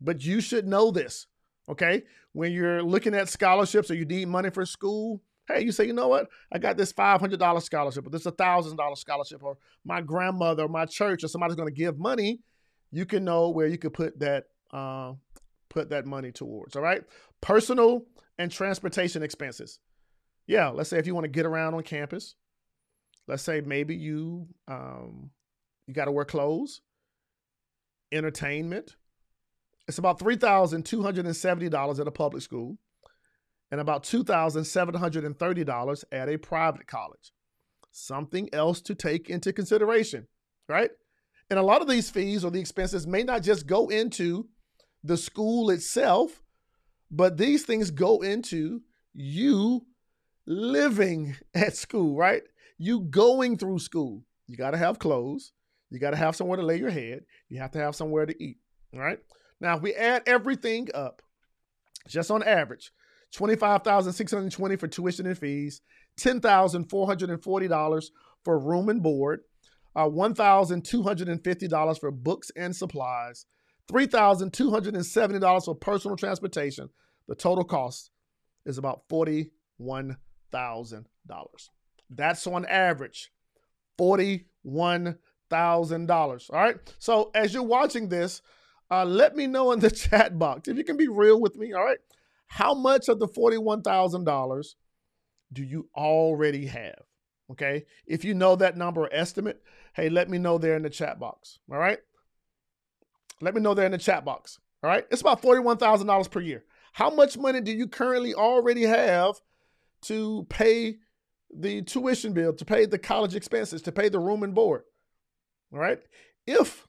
but 0.00 0.22
you 0.22 0.42
should 0.42 0.66
know 0.66 0.90
this. 0.90 1.26
Okay, 1.68 2.04
when 2.32 2.52
you're 2.52 2.82
looking 2.82 3.14
at 3.14 3.28
scholarships 3.28 3.90
or 3.90 3.94
you 3.94 4.04
need 4.04 4.28
money 4.28 4.50
for 4.50 4.64
school, 4.64 5.20
hey, 5.48 5.62
you 5.64 5.72
say, 5.72 5.84
you 5.86 5.92
know 5.92 6.08
what? 6.08 6.28
I 6.52 6.58
got 6.58 6.76
this 6.76 6.92
five 6.92 7.20
hundred 7.20 7.40
dollar 7.40 7.60
scholarship, 7.60 8.06
or 8.06 8.10
this 8.10 8.26
a 8.26 8.30
thousand 8.30 8.76
dollar 8.76 8.96
scholarship, 8.96 9.42
or 9.42 9.58
my 9.84 10.00
grandmother, 10.00 10.64
or 10.64 10.68
my 10.68 10.86
church, 10.86 11.24
or 11.24 11.28
somebody's 11.28 11.56
going 11.56 11.72
to 11.72 11.74
give 11.74 11.98
money. 11.98 12.40
You 12.92 13.04
can 13.04 13.24
know 13.24 13.50
where 13.50 13.66
you 13.66 13.78
could 13.78 13.94
put 13.94 14.18
that 14.20 14.44
uh, 14.72 15.14
put 15.68 15.90
that 15.90 16.06
money 16.06 16.32
towards. 16.32 16.76
All 16.76 16.82
right, 16.82 17.02
personal 17.40 18.06
and 18.38 18.50
transportation 18.50 19.22
expenses. 19.22 19.80
Yeah, 20.46 20.68
let's 20.68 20.90
say 20.90 20.98
if 20.98 21.06
you 21.06 21.14
want 21.14 21.24
to 21.24 21.30
get 21.30 21.46
around 21.46 21.74
on 21.74 21.82
campus, 21.82 22.36
let's 23.26 23.42
say 23.42 23.60
maybe 23.60 23.96
you 23.96 24.46
um, 24.68 25.30
you 25.86 25.94
got 25.94 26.04
to 26.04 26.12
wear 26.12 26.24
clothes, 26.24 26.82
entertainment, 28.12 28.96
it's 29.88 29.98
about 29.98 30.18
$3,270 30.18 32.00
at 32.00 32.08
a 32.08 32.10
public 32.10 32.42
school 32.42 32.76
and 33.70 33.80
about 33.80 34.02
$2,730 34.04 36.04
at 36.12 36.28
a 36.28 36.38
private 36.38 36.86
college. 36.86 37.32
Something 37.92 38.48
else 38.52 38.80
to 38.82 38.94
take 38.94 39.30
into 39.30 39.52
consideration, 39.52 40.26
right? 40.68 40.90
And 41.50 41.58
a 41.58 41.62
lot 41.62 41.82
of 41.82 41.88
these 41.88 42.10
fees 42.10 42.44
or 42.44 42.50
the 42.50 42.60
expenses 42.60 43.06
may 43.06 43.22
not 43.22 43.42
just 43.42 43.66
go 43.66 43.88
into 43.88 44.48
the 45.04 45.16
school 45.16 45.70
itself, 45.70 46.42
but 47.10 47.36
these 47.36 47.64
things 47.64 47.90
go 47.90 48.22
into 48.22 48.82
you 49.14 49.86
living 50.46 51.36
at 51.54 51.76
school, 51.76 52.16
right? 52.16 52.42
You 52.78 53.00
going 53.00 53.56
through 53.56 53.78
school. 53.78 54.24
You 54.46 54.56
got 54.56 54.72
to 54.72 54.78
have 54.78 54.98
clothes. 54.98 55.52
You 55.90 56.00
got 56.00 56.10
to 56.10 56.16
have 56.16 56.34
somewhere 56.34 56.56
to 56.56 56.64
lay 56.64 56.78
your 56.78 56.90
head. 56.90 57.24
You 57.48 57.60
have 57.60 57.70
to 57.72 57.78
have 57.78 57.94
somewhere 57.94 58.26
to 58.26 58.42
eat, 58.42 58.58
right? 58.92 59.18
Now, 59.60 59.76
if 59.76 59.82
we 59.82 59.94
add 59.94 60.22
everything 60.26 60.88
up, 60.94 61.22
just 62.08 62.30
on 62.30 62.42
average, 62.42 62.92
25620 63.32 64.76
for 64.76 64.88
tuition 64.88 65.26
and 65.26 65.38
fees, 65.38 65.80
$10,440 66.20 68.04
for 68.44 68.58
room 68.58 68.88
and 68.88 69.02
board, 69.02 69.40
uh, 69.94 70.06
$1,250 70.06 72.00
for 72.00 72.10
books 72.10 72.50
and 72.56 72.74
supplies, 72.76 73.46
$3,270 73.90 75.64
for 75.64 75.74
personal 75.74 76.16
transportation. 76.16 76.90
The 77.28 77.34
total 77.34 77.64
cost 77.64 78.10
is 78.64 78.78
about 78.78 79.08
$41,000. 79.08 80.16
That's 82.10 82.46
on 82.46 82.64
average. 82.66 83.32
$41,000. 83.98 86.50
All 86.52 86.58
right. 86.58 86.76
So 86.98 87.30
as 87.34 87.54
you're 87.54 87.62
watching 87.62 88.08
this, 88.08 88.42
uh, 88.90 89.04
let 89.04 89.36
me 89.36 89.46
know 89.46 89.72
in 89.72 89.80
the 89.80 89.90
chat 90.08 90.38
box 90.38 90.68
if 90.68 90.76
you 90.76 90.84
can 90.84 90.96
be 90.96 91.08
real 91.08 91.40
with 91.40 91.56
me. 91.56 91.72
All 91.72 91.84
right. 91.84 91.98
How 92.48 92.74
much 92.74 93.08
of 93.08 93.18
the 93.18 93.28
$41,000 93.28 94.74
do 95.52 95.62
you 95.62 95.88
already 95.96 96.66
have? 96.66 97.02
Okay. 97.50 97.84
If 98.06 98.24
you 98.24 98.34
know 98.34 98.56
that 98.56 98.76
number 98.76 99.02
or 99.02 99.12
estimate, 99.12 99.62
hey, 99.94 100.08
let 100.08 100.28
me 100.28 100.38
know 100.38 100.58
there 100.58 100.76
in 100.76 100.82
the 100.82 100.90
chat 100.90 101.18
box. 101.18 101.58
All 101.70 101.78
right. 101.78 101.98
Let 103.40 103.54
me 103.54 103.60
know 103.60 103.74
there 103.74 103.86
in 103.86 103.92
the 103.92 103.98
chat 103.98 104.24
box. 104.24 104.58
All 104.82 104.90
right. 104.90 105.06
It's 105.10 105.20
about 105.20 105.42
$41,000 105.42 106.30
per 106.30 106.40
year. 106.40 106.64
How 106.92 107.10
much 107.10 107.36
money 107.36 107.60
do 107.60 107.72
you 107.72 107.88
currently 107.88 108.34
already 108.34 108.82
have 108.82 109.40
to 110.02 110.46
pay 110.48 110.96
the 111.54 111.82
tuition 111.82 112.32
bill, 112.32 112.52
to 112.54 112.64
pay 112.64 112.86
the 112.86 112.98
college 112.98 113.34
expenses, 113.34 113.82
to 113.82 113.92
pay 113.92 114.08
the 114.08 114.18
room 114.18 114.42
and 114.42 114.54
board? 114.54 114.82
All 115.72 115.78
right. 115.78 116.00
If 116.46 116.86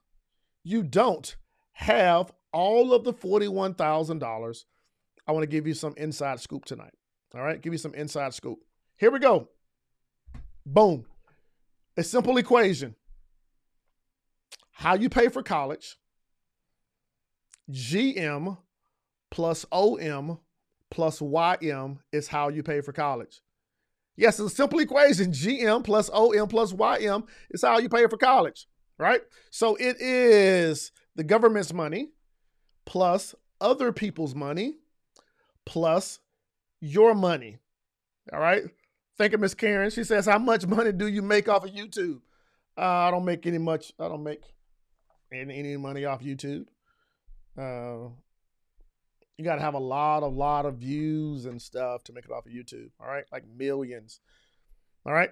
you 0.63 0.83
don't, 0.83 1.35
have 1.77 2.31
all 2.51 2.91
of 2.91 3.03
the 3.03 3.13
$41,000, 3.13 4.65
I 5.27 5.31
want 5.31 5.43
to 5.43 5.47
give 5.47 5.67
you 5.67 5.75
some 5.75 5.93
inside 5.95 6.39
scoop 6.39 6.65
tonight. 6.65 6.93
All 7.35 7.43
right, 7.43 7.61
give 7.61 7.71
you 7.71 7.77
some 7.77 7.93
inside 7.93 8.33
scoop. 8.33 8.57
Here 8.97 9.11
we 9.11 9.19
go. 9.19 9.49
Boom. 10.65 11.05
A 11.95 12.03
simple 12.03 12.37
equation. 12.37 12.95
How 14.71 14.95
you 14.95 15.07
pay 15.07 15.27
for 15.27 15.43
college, 15.43 15.97
GM 17.71 18.57
plus 19.29 19.63
OM 19.71 20.39
plus 20.89 21.19
YM 21.19 21.99
is 22.11 22.27
how 22.27 22.49
you 22.49 22.63
pay 22.63 22.81
for 22.81 22.91
college. 22.91 23.41
Yes, 24.15 24.39
it's 24.39 24.53
a 24.53 24.55
simple 24.55 24.79
equation. 24.79 25.31
GM 25.31 25.83
plus 25.83 26.09
OM 26.09 26.47
plus 26.47 26.73
YM 26.73 27.27
is 27.51 27.61
how 27.61 27.77
you 27.77 27.87
pay 27.87 28.07
for 28.07 28.17
college, 28.17 28.67
right? 28.97 29.21
So 29.51 29.75
it 29.75 30.01
is 30.01 30.91
the 31.17 31.23
government's 31.23 31.73
money 31.73 32.11
plus 32.85 33.35
other 33.59 33.91
people's 33.91 34.33
money 34.33 34.75
plus 35.65 36.19
your 36.79 37.13
money. 37.13 37.57
All 38.31 38.39
right. 38.39 38.63
Thank 39.17 39.31
you, 39.31 39.39
Miss 39.39 39.55
Karen. 39.55 39.89
She 39.89 40.03
says, 40.03 40.27
How 40.27 40.37
much 40.37 40.65
money 40.67 40.91
do 40.93 41.07
you 41.07 41.21
make 41.21 41.49
off 41.49 41.65
of 41.65 41.71
YouTube? 41.71 42.21
Uh, 42.77 42.81
I 42.81 43.11
don't 43.11 43.25
make 43.25 43.45
any 43.47 43.57
much, 43.57 43.91
I 43.99 44.07
don't 44.07 44.23
make 44.23 44.43
any, 45.33 45.57
any 45.57 45.75
money 45.75 46.05
off 46.05 46.21
YouTube. 46.21 46.67
Uh, 47.57 48.09
you 49.37 49.43
got 49.43 49.55
to 49.55 49.61
have 49.61 49.73
a 49.73 49.79
lot, 49.79 50.21
a 50.21 50.27
lot 50.27 50.67
of 50.67 50.75
views 50.75 51.45
and 51.45 51.59
stuff 51.59 52.03
to 52.05 52.13
make 52.13 52.25
it 52.25 52.31
off 52.31 52.45
of 52.45 52.51
YouTube. 52.51 52.91
All 52.99 53.07
right. 53.07 53.25
Like 53.31 53.43
millions. 53.47 54.19
All 55.05 55.13
right. 55.13 55.31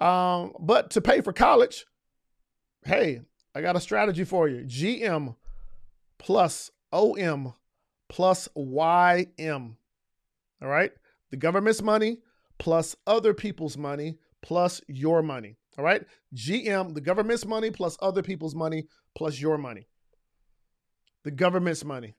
Um, 0.00 0.52
but 0.60 0.90
to 0.90 1.00
pay 1.00 1.22
for 1.22 1.32
college, 1.32 1.86
hey, 2.84 3.22
I 3.54 3.60
got 3.60 3.76
a 3.76 3.80
strategy 3.80 4.24
for 4.24 4.48
you. 4.48 4.64
GM 4.64 5.36
plus 6.18 6.70
OM 6.92 7.54
plus 8.08 8.48
YM. 8.56 9.76
All 10.62 10.68
right. 10.68 10.92
The 11.30 11.36
government's 11.36 11.82
money 11.82 12.18
plus 12.58 12.94
other 13.06 13.34
people's 13.34 13.76
money 13.76 14.18
plus 14.42 14.80
your 14.86 15.22
money. 15.22 15.56
All 15.78 15.84
right. 15.84 16.04
GM, 16.34 16.94
the 16.94 17.00
government's 17.00 17.46
money 17.46 17.70
plus 17.70 17.96
other 18.00 18.22
people's 18.22 18.54
money 18.54 18.86
plus 19.14 19.40
your 19.40 19.58
money. 19.58 19.86
The 21.24 21.30
government's 21.30 21.84
money. 21.84 22.14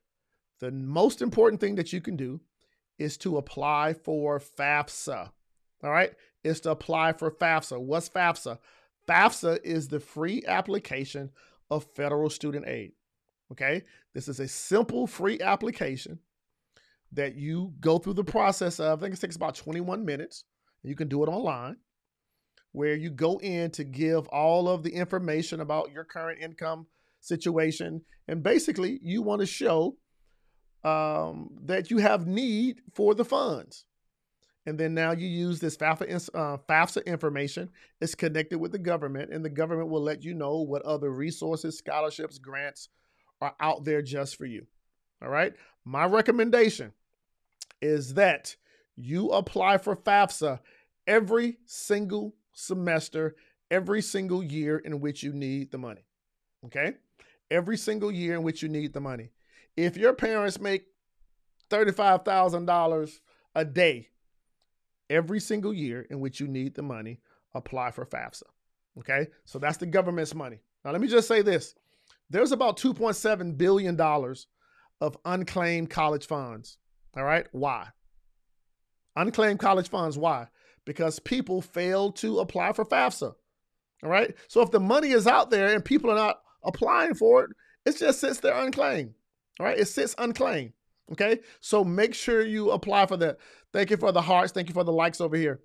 The 0.60 0.72
most 0.72 1.22
important 1.22 1.62
thing 1.62 1.76
that 1.76 1.94
you 1.94 2.02
can 2.02 2.16
do 2.16 2.42
is 2.98 3.18
to 3.18 3.38
apply 3.38 3.94
for 3.94 4.40
FAFSA. 4.40 5.30
All 5.84 5.92
right. 5.92 6.12
Is 6.44 6.62
to 6.62 6.72
apply 6.72 7.14
for 7.14 7.32
FAFSA. 7.32 7.80
What's 7.80 8.10
FAFSA? 8.10 8.58
FAFSA 9.08 9.60
is 9.64 9.88
the 9.88 10.00
free 10.00 10.44
application 10.48 11.32
of 11.70 11.86
federal 11.96 12.30
student 12.30 12.68
aid. 12.68 12.94
Okay. 13.52 13.84
This 14.14 14.28
is 14.28 14.40
a 14.40 14.48
simple 14.48 15.08
free 15.08 15.40
application 15.40 16.20
that 17.12 17.36
you 17.36 17.74
go 17.80 17.98
through 17.98 18.14
the 18.14 18.24
process 18.24 18.80
of. 18.80 19.00
I 19.00 19.02
think 19.02 19.16
it 19.16 19.22
takes 19.22 19.36
about 19.36 19.56
21 19.56 20.06
minutes. 20.06 20.46
You 20.84 20.96
can 20.96 21.08
do 21.08 21.24
it 21.24 21.28
online 21.28 21.78
where 22.74 22.96
you 22.96 23.10
go 23.12 23.38
in 23.38 23.72
to 23.72 23.84
give 23.84 24.28
all 24.28 24.68
of 24.68 24.84
the 24.84 24.90
information 24.90 25.62
about 25.62 25.92
your 25.92 26.04
current 26.04 26.42
income 26.42 26.88
situation. 27.22 28.02
And 28.28 28.44
basically, 28.44 29.00
you 29.02 29.22
want 29.22 29.42
to 29.42 29.46
show 29.46 29.98
um, 30.84 31.52
that 31.66 31.92
you 31.92 32.00
have 32.00 32.28
need 32.28 32.82
for 32.94 33.14
the 33.16 33.24
funds. 33.24 33.86
And 34.66 34.80
then 34.80 34.94
now 34.94 35.12
you 35.12 35.28
use 35.28 35.60
this 35.60 35.76
FAFSA, 35.76 36.30
uh, 36.34 36.58
FAFSA 36.70 37.06
information. 37.06 37.70
It's 38.00 38.16
connected 38.16 38.60
with 38.60 38.72
the 38.72 38.80
government, 38.80 39.32
and 39.32 39.44
the 39.44 39.50
government 39.50 39.90
will 39.90 40.02
let 40.02 40.24
you 40.24 40.34
know 40.34 40.62
what 40.62 40.82
other 40.84 41.12
resources, 41.12 41.78
scholarships, 41.78 42.38
grants 42.38 42.90
are 43.42 43.56
out 43.60 43.84
there 43.84 44.02
just 44.02 44.38
for 44.38 44.46
you. 44.46 44.66
All 45.22 45.30
right. 45.30 45.54
My 45.84 46.06
recommendation 46.06 46.94
is 47.82 48.14
that 48.14 48.56
you 48.96 49.30
apply 49.32 49.80
for 49.80 49.96
FAFSA 49.96 50.60
every 51.08 51.58
single 51.66 52.36
semester, 52.54 53.36
every 53.70 54.02
single 54.02 54.42
year 54.42 54.78
in 54.78 55.02
which 55.02 55.24
you 55.24 55.34
need 55.34 55.72
the 55.72 55.78
money. 55.78 56.06
Okay. 56.66 56.94
Every 57.52 57.78
single 57.78 58.12
year 58.12 58.36
in 58.36 58.44
which 58.44 58.64
you 58.64 58.70
need 58.70 58.94
the 58.94 59.02
money. 59.02 59.32
If 59.76 59.98
your 59.98 60.14
parents 60.14 60.60
make 60.60 60.86
$35,000 61.70 63.20
a 63.56 63.66
day 63.66 64.10
every 65.14 65.40
single 65.40 65.74
year 65.74 66.06
in 66.10 66.20
which 66.20 66.40
you 66.40 66.48
need 66.48 66.74
the 66.74 66.82
money, 66.82 67.20
apply 67.54 67.92
for 67.92 68.06
FAFSA. 68.06 68.44
Okay. 69.00 69.28
So 69.46 69.60
that's 69.60 69.78
the 69.78 69.86
government's 69.86 70.34
money. 70.36 70.60
Now, 70.84 70.92
let 70.92 71.02
me 71.02 71.08
just 71.08 71.28
say 71.28 71.42
this 71.42 71.76
there's 72.30 72.52
about 72.52 72.78
$2.7 72.78 73.58
billion 73.58 74.00
of 74.00 75.18
unclaimed 75.24 75.90
college 75.90 76.26
funds. 76.26 76.78
All 77.16 77.24
right. 77.24 77.48
Why? 77.52 77.88
Unclaimed 79.16 79.60
college 79.60 79.90
funds. 79.90 80.18
Why? 80.18 80.48
Because 80.86 81.20
people 81.20 81.62
fail 81.62 82.12
to 82.14 82.40
apply 82.40 82.74
for 82.74 82.86
FAFSA. 82.86 83.34
All 84.04 84.10
right. 84.10 84.36
So 84.48 84.62
if 84.62 84.72
the 84.72 84.80
money 84.80 85.12
is 85.12 85.28
out 85.28 85.50
there 85.50 85.74
and 85.74 85.86
people 85.86 86.10
are 86.10 86.16
not 86.16 86.42
applying 86.64 87.14
for 87.14 87.44
it, 87.44 87.52
it 87.86 87.98
just 87.98 88.20
sits 88.20 88.40
there 88.40 88.56
unclaimed. 88.56 89.14
All 89.60 89.68
right. 89.68 89.78
It 89.78 89.86
sits 89.86 90.16
unclaimed. 90.18 90.74
Okay. 91.12 91.40
So 91.60 91.84
make 91.84 92.14
sure 92.14 92.46
you 92.46 92.72
apply 92.72 93.06
for 93.06 93.18
that. 93.18 93.38
Thank 93.72 93.90
you 93.90 93.98
for 93.98 94.12
the 94.12 94.22
hearts. 94.22 94.52
Thank 94.52 94.70
you 94.70 94.74
for 94.74 94.84
the 94.84 94.92
likes 94.92 95.22
over 95.22 95.36
here. 95.36 95.60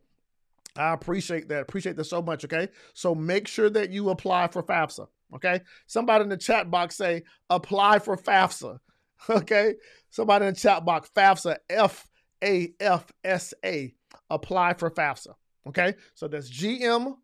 I 0.77 0.93
appreciate 0.93 1.49
that. 1.49 1.63
Appreciate 1.63 1.97
that 1.97 2.05
so 2.05 2.23
much. 2.23 2.45
Okay. 2.45 2.69
So 2.95 3.15
make 3.15 3.49
sure 3.49 3.71
that 3.71 3.91
you 3.91 4.11
apply 4.11 4.49
for 4.49 4.63
FAFSA. 4.63 5.07
Okay. 5.35 5.61
Somebody 5.87 6.23
in 6.25 6.29
the 6.29 6.37
chat 6.37 6.71
box 6.71 6.97
say 6.97 7.23
apply 7.51 7.99
for 8.01 8.17
FAFSA. 8.17 8.79
Okay. 9.29 9.75
Somebody 10.11 10.47
in 10.47 10.55
the 10.55 10.61
chat 10.61 10.85
box, 10.85 11.11
FAFSA, 11.13 11.57
F 11.69 12.09
A 12.45 12.73
F 12.79 13.11
S 13.25 13.53
A. 13.65 13.93
Apply 14.31 14.75
for 14.75 14.93
FAFSA. 14.93 15.35
Okay. 15.67 15.95
So 16.15 16.29
that's 16.29 16.49
GM 16.49 17.17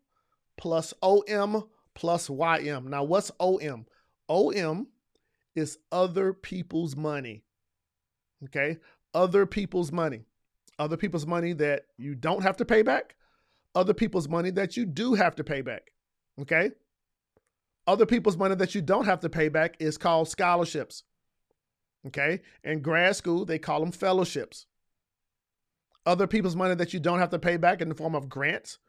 plus 0.57 0.93
OM 1.01 1.63
plus 1.93 2.27
YM. 2.27 2.87
Now, 2.87 3.05
what's 3.05 3.31
OM? 3.39 3.85
OM 4.27 4.87
is 5.55 5.77
other 5.91 6.33
people's 6.33 6.95
money. 6.95 7.43
Okay. 8.45 8.77
Other 9.13 9.45
people's 9.45 9.91
money. 9.91 10.25
Other 10.77 10.97
people's 10.97 11.25
money 11.25 11.53
that 11.53 11.83
you 11.97 12.15
don't 12.15 12.43
have 12.43 12.57
to 12.57 12.65
pay 12.65 12.81
back. 12.81 13.15
Other 13.73 13.93
people's 13.93 14.27
money 14.27 14.51
that 14.51 14.77
you 14.77 14.85
do 14.85 15.13
have 15.13 15.35
to 15.35 15.43
pay 15.43 15.61
back. 15.61 15.91
Okay. 16.41 16.71
Other 17.87 18.05
people's 18.05 18.37
money 18.37 18.55
that 18.55 18.75
you 18.75 18.81
don't 18.81 19.05
have 19.05 19.19
to 19.21 19.29
pay 19.29 19.49
back 19.49 19.75
is 19.79 19.97
called 19.97 20.27
scholarships. 20.27 21.03
Okay. 22.07 22.41
In 22.63 22.81
grad 22.81 23.15
school, 23.15 23.45
they 23.45 23.59
call 23.59 23.79
them 23.79 23.91
fellowships. 23.91 24.65
Other 26.05 26.27
people's 26.27 26.55
money 26.55 26.75
that 26.75 26.93
you 26.93 26.99
don't 26.99 27.19
have 27.19 27.31
to 27.31 27.39
pay 27.39 27.57
back 27.57 27.81
in 27.81 27.89
the 27.89 27.95
form 27.95 28.15
of 28.15 28.29
grants 28.29 28.79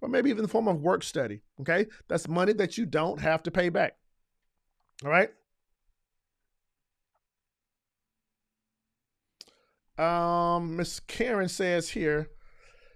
or 0.00 0.08
maybe 0.08 0.30
even 0.30 0.42
the 0.42 0.48
form 0.48 0.68
of 0.68 0.82
work 0.82 1.02
study. 1.02 1.42
Okay. 1.60 1.86
That's 2.08 2.28
money 2.28 2.52
that 2.54 2.76
you 2.76 2.86
don't 2.86 3.20
have 3.20 3.42
to 3.44 3.50
pay 3.50 3.68
back. 3.68 3.96
All 5.04 5.10
right. 5.10 5.30
Um, 9.98 10.76
Miss 10.76 11.00
Karen 11.00 11.48
says 11.48 11.88
here, 11.90 12.30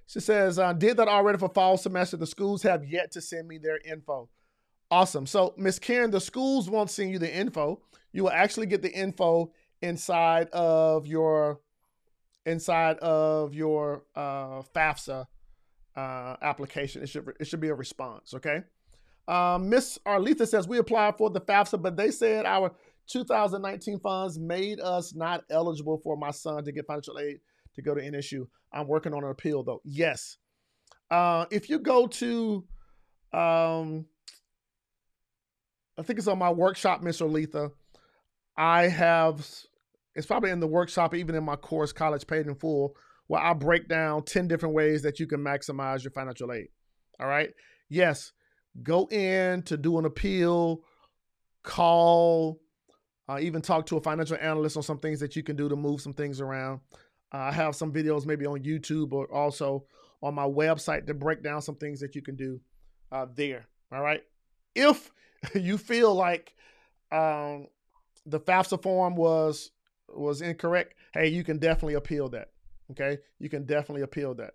she 0.07 0.21
says, 0.21 0.59
I 0.59 0.73
did 0.73 0.97
that 0.97 1.09
already 1.09 1.39
for 1.39 1.49
fall 1.49 1.77
semester. 1.77 2.17
The 2.17 2.27
schools 2.27 2.63
have 2.63 2.85
yet 2.85 3.13
to 3.13 3.21
send 3.21 3.47
me 3.47 3.59
their 3.59 3.79
info. 3.85 4.29
Awesome. 4.91 5.25
So, 5.25 5.55
Miss 5.57 5.79
Karen, 5.79 6.11
the 6.11 6.21
schools 6.21 6.69
won't 6.69 6.91
send 6.91 7.13
you 7.13 7.19
the 7.19 7.33
info. 7.33 7.81
You 8.13 8.25
will 8.25 8.31
actually 8.31 8.67
get 8.67 8.83
the 8.83 8.93
info 8.93 9.53
inside 9.83 10.49
of 10.49 11.07
your 11.07 11.61
inside 12.47 12.99
of 12.99 13.55
your 13.55 14.05
uh, 14.17 14.63
FAFSA 14.75 15.27
uh, 15.97 16.37
application. 16.43 17.03
It 17.03 17.09
should 17.09 17.33
it 17.39 17.47
should 17.47 17.61
be 17.61 17.69
a 17.69 17.75
response. 17.75 18.35
Okay. 18.35 18.63
Um, 19.29 19.69
Miss 19.69 19.99
Arletha 20.05 20.49
says 20.49 20.67
we 20.67 20.79
applied 20.79 21.17
for 21.17 21.31
the 21.31 21.41
FAFSA, 21.41 21.81
but 21.81 21.97
they 21.97 22.11
said 22.11 22.47
our 22.47 22.73
2019 23.11 24.01
funds 24.01 24.39
made 24.39 24.81
us 24.81 25.15
not 25.15 25.45
eligible 25.51 26.01
for 26.03 26.17
my 26.17 26.31
son 26.31 26.65
to 26.65 26.73
get 26.73 26.87
financial 26.87 27.19
aid 27.19 27.39
to 27.75 27.83
go 27.83 27.95
to 27.95 28.01
NSU. 28.01 28.47
I'm 28.73 28.87
working 28.87 29.13
on 29.13 29.25
an 29.25 29.31
appeal 29.31 29.63
though. 29.63 29.81
Yes. 29.85 30.37
Uh, 31.11 31.47
if 31.51 31.69
you 31.69 31.79
go 31.79 32.07
to, 32.07 32.65
um, 33.33 34.07
I 35.99 36.03
think 36.03 36.19
it's 36.19 36.29
on 36.29 36.39
my 36.39 36.51
workshop, 36.51 37.03
Miss 37.03 37.21
Arletha. 37.21 37.73
I 38.57 38.89
have, 38.89 39.47
it's 40.15 40.27
probably 40.27 40.51
in 40.51 40.61
the 40.61 40.67
workshop, 40.67 41.15
even 41.15 41.35
in 41.35 41.45
my 41.45 41.57
course, 41.57 41.93
College 41.93 42.27
Paid 42.27 42.47
in 42.47 42.55
Full, 42.55 42.95
where 43.27 43.43
I 43.43 43.55
break 43.55 43.89
down 43.89 44.25
10 44.25 44.49
different 44.49 44.75
ways 44.75 45.03
that 45.03 45.19
you 45.19 45.27
can 45.27 45.41
maximize 45.41 46.05
your 46.05 46.13
financial 46.13 46.53
aid. 46.53 46.69
All 47.19 47.27
right. 47.27 47.51
Yes. 47.89 48.33
Go 48.83 49.07
in 49.07 49.63
to 49.63 49.77
do 49.77 49.99
an 49.99 50.05
appeal, 50.05 50.83
call, 51.65 52.61
uh, 53.31 53.39
even 53.39 53.63
talk 53.63 53.87
to 53.87 53.97
a 53.97 54.01
financial 54.01 54.37
analyst 54.41 54.77
on 54.77 54.83
some 54.83 54.99
things 54.99 55.21
that 55.21 55.37
you 55.37 55.43
can 55.43 55.55
do 55.55 55.69
to 55.69 55.77
move 55.77 56.01
some 56.01 56.13
things 56.13 56.41
around. 56.41 56.81
Uh, 57.33 57.39
I 57.39 57.53
have 57.53 57.77
some 57.77 57.93
videos 57.93 58.27
maybe 58.27 58.45
on 58.45 58.65
YouTube 58.65 59.13
or 59.13 59.33
also 59.33 59.85
on 60.21 60.35
my 60.35 60.45
website 60.45 61.07
to 61.07 61.15
break 61.15 61.41
down 61.41 61.63
some 61.63 61.77
things 61.77 62.01
that 62.01 62.17
you 62.17 62.23
can 62.23 62.35
do 62.35 62.61
uh, 63.13 63.27
there. 63.33 63.69
All 63.93 64.03
right. 64.03 64.23
If 64.75 65.13
you 65.55 65.79
feel 65.79 66.13
like 66.13 66.57
um, 67.13 67.69
the 68.27 68.41
FAFSA 68.41 68.83
form 68.83 69.15
was 69.15 69.71
was 70.09 70.43
incorrect, 70.43 70.95
hey, 71.15 71.29
you 71.29 71.45
can 71.45 71.59
definitely 71.59 71.95
appeal 71.95 72.29
that. 72.31 72.49
Okay, 72.91 73.19
you 73.39 73.49
can 73.49 73.65
definitely 73.65 74.03
appeal 74.03 74.35
that. 74.35 74.55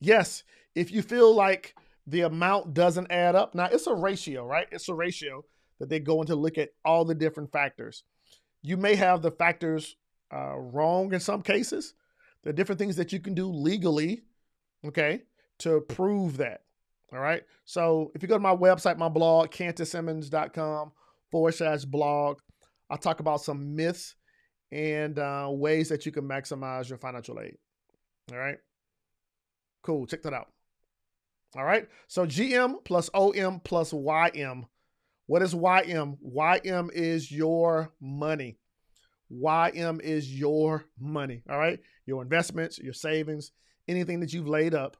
Yes, 0.00 0.44
if 0.74 0.90
you 0.90 1.02
feel 1.02 1.34
like 1.34 1.74
the 2.06 2.22
amount 2.22 2.72
doesn't 2.72 3.12
add 3.12 3.34
up, 3.34 3.54
now 3.54 3.68
it's 3.70 3.86
a 3.86 3.94
ratio, 3.94 4.46
right? 4.46 4.66
It's 4.72 4.88
a 4.88 4.94
ratio 4.94 5.44
that 5.78 5.88
they 5.88 6.00
go 6.00 6.20
into 6.20 6.34
look 6.34 6.58
at 6.58 6.70
all 6.84 7.04
the 7.04 7.14
different 7.14 7.52
factors. 7.52 8.04
You 8.62 8.76
may 8.76 8.94
have 8.94 9.22
the 9.22 9.30
factors 9.30 9.96
uh, 10.32 10.56
wrong 10.56 11.12
in 11.12 11.20
some 11.20 11.42
cases. 11.42 11.94
There 12.42 12.50
are 12.50 12.54
different 12.54 12.78
things 12.78 12.96
that 12.96 13.12
you 13.12 13.20
can 13.20 13.34
do 13.34 13.48
legally, 13.48 14.22
okay, 14.86 15.22
to 15.60 15.80
prove 15.80 16.38
that. 16.38 16.62
All 17.12 17.20
right. 17.20 17.42
So 17.64 18.10
if 18.14 18.22
you 18.22 18.28
go 18.28 18.36
to 18.36 18.40
my 18.40 18.54
website, 18.54 18.98
my 18.98 19.08
blog, 19.08 19.50
kantissimmons.com 19.50 20.92
forward 21.30 21.54
slash 21.54 21.84
blog, 21.84 22.38
I'll 22.90 22.98
talk 22.98 23.20
about 23.20 23.40
some 23.40 23.76
myths 23.76 24.16
and 24.72 25.18
uh, 25.18 25.48
ways 25.50 25.88
that 25.90 26.04
you 26.04 26.12
can 26.12 26.28
maximize 26.28 26.88
your 26.88 26.98
financial 26.98 27.40
aid. 27.40 27.56
All 28.32 28.38
right. 28.38 28.58
Cool. 29.82 30.06
Check 30.06 30.22
that 30.22 30.34
out. 30.34 30.48
All 31.56 31.64
right. 31.64 31.88
So 32.08 32.26
GM 32.26 32.84
plus 32.84 33.10
OM 33.14 33.60
plus 33.60 33.92
YM. 33.92 34.64
What 35.26 35.42
is 35.42 35.54
YM? 35.54 36.18
YM 36.24 36.92
is 36.92 37.30
your 37.30 37.92
money. 38.00 38.58
YM 39.32 40.00
is 40.00 40.38
your 40.38 40.84
money. 40.98 41.42
All 41.48 41.58
right. 41.58 41.80
Your 42.06 42.22
investments, 42.22 42.78
your 42.78 42.92
savings, 42.92 43.52
anything 43.88 44.20
that 44.20 44.32
you've 44.32 44.48
laid 44.48 44.74
up, 44.74 44.96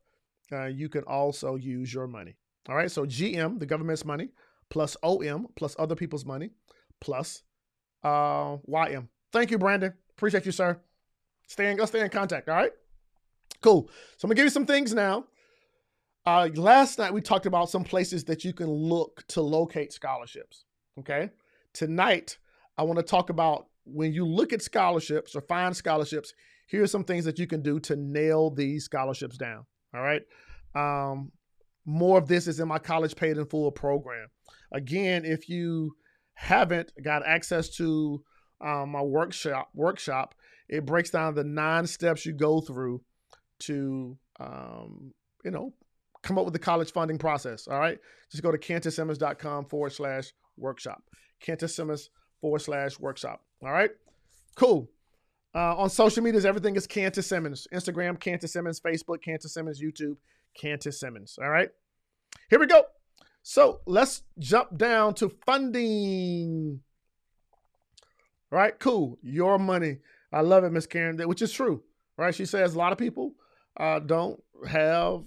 uh, 0.52 0.66
you 0.66 0.88
can 0.88 1.04
also 1.04 1.56
use 1.56 1.92
your 1.92 2.06
money. 2.06 2.36
All 2.68 2.74
right. 2.74 2.90
So 2.90 3.04
GM, 3.04 3.58
the 3.58 3.66
government's 3.66 4.04
money, 4.04 4.30
plus 4.70 4.96
OM, 5.02 5.48
plus 5.56 5.76
other 5.78 5.94
people's 5.94 6.24
money, 6.24 6.50
plus 7.00 7.42
uh, 8.02 8.56
YM. 8.68 9.08
Thank 9.32 9.50
you, 9.50 9.58
Brandon. 9.58 9.92
Appreciate 10.10 10.46
you, 10.46 10.52
sir. 10.52 10.80
Stay 11.48 11.70
in, 11.70 11.76
go 11.76 11.84
stay 11.84 12.00
in 12.00 12.08
contact. 12.08 12.48
All 12.48 12.54
right. 12.54 12.72
Cool. 13.60 13.88
So 14.16 14.26
I'm 14.26 14.28
gonna 14.28 14.36
give 14.36 14.44
you 14.44 14.50
some 14.50 14.66
things 14.66 14.94
now. 14.94 15.26
Uh, 16.26 16.48
last 16.54 16.98
night 16.98 17.12
we 17.12 17.20
talked 17.20 17.46
about 17.46 17.68
some 17.68 17.84
places 17.84 18.24
that 18.24 18.44
you 18.44 18.52
can 18.52 18.68
look 18.68 19.24
to 19.28 19.42
locate 19.42 19.92
scholarships. 19.92 20.64
Okay. 20.98 21.30
Tonight 21.74 22.38
I 22.78 22.82
want 22.82 22.98
to 22.98 23.02
talk 23.02 23.28
about 23.28 23.66
when 23.84 24.12
you 24.12 24.24
look 24.26 24.52
at 24.52 24.62
scholarships 24.62 25.36
or 25.36 25.42
find 25.42 25.76
scholarships. 25.76 26.32
Here 26.66 26.82
are 26.82 26.86
some 26.86 27.04
things 27.04 27.26
that 27.26 27.38
you 27.38 27.46
can 27.46 27.60
do 27.60 27.78
to 27.80 27.96
nail 27.96 28.50
these 28.50 28.84
scholarships 28.84 29.36
down. 29.36 29.66
All 29.94 30.00
right. 30.00 30.22
Um, 30.74 31.30
more 31.84 32.16
of 32.16 32.26
this 32.26 32.46
is 32.46 32.58
in 32.58 32.68
my 32.68 32.78
college 32.78 33.14
paid 33.14 33.36
in 33.36 33.44
full 33.44 33.70
program. 33.70 34.28
Again, 34.72 35.26
if 35.26 35.50
you 35.50 35.94
haven't 36.32 36.90
got 37.02 37.26
access 37.26 37.68
to 37.76 38.24
um, 38.62 38.90
my 38.90 39.02
workshop, 39.02 39.68
workshop, 39.74 40.34
it 40.70 40.86
breaks 40.86 41.10
down 41.10 41.34
the 41.34 41.44
nine 41.44 41.86
steps 41.86 42.24
you 42.24 42.32
go 42.32 42.62
through 42.62 43.02
to, 43.60 44.16
um, 44.40 45.12
you 45.44 45.50
know, 45.50 45.74
come 46.24 46.38
up 46.38 46.44
with 46.44 46.54
the 46.54 46.58
college 46.58 46.90
funding 46.92 47.18
process. 47.18 47.68
All 47.68 47.78
right. 47.78 47.98
Just 48.30 48.42
go 48.42 48.50
to 48.50 48.58
kantissimmons.com 48.58 49.66
forward 49.66 49.92
slash 49.92 50.32
workshop. 50.56 51.02
Kantissimmons 51.44 52.08
forward 52.40 52.60
slash 52.60 52.98
workshop. 52.98 53.42
All 53.62 53.70
right. 53.72 53.90
Cool. 54.56 54.90
Uh, 55.54 55.76
on 55.76 55.88
social 55.88 56.22
medias, 56.22 56.44
everything 56.44 56.74
is 56.74 56.86
Kantis 56.86 57.24
Simmons. 57.24 57.68
Instagram, 57.72 58.18
Kantis 58.18 58.48
Simmons. 58.48 58.80
Facebook, 58.80 59.18
Kantis 59.24 59.50
Simmons. 59.50 59.80
YouTube, 59.80 60.16
Kantis 60.60 60.94
Simmons. 60.94 61.38
All 61.40 61.50
right. 61.50 61.68
Here 62.50 62.58
we 62.58 62.66
go. 62.66 62.84
So 63.42 63.80
let's 63.86 64.22
jump 64.38 64.76
down 64.76 65.14
to 65.14 65.28
funding. 65.44 66.80
All 68.50 68.58
right, 68.58 68.78
cool. 68.78 69.18
Your 69.22 69.58
money. 69.58 69.98
I 70.32 70.40
love 70.40 70.64
it, 70.64 70.72
Miss 70.72 70.86
Karen, 70.86 71.18
which 71.28 71.42
is 71.42 71.52
true. 71.52 71.82
Right? 72.16 72.34
She 72.34 72.46
says 72.46 72.74
a 72.74 72.78
lot 72.78 72.92
of 72.92 72.98
people 72.98 73.34
uh, 73.76 73.98
don't 73.98 74.42
have 74.68 75.24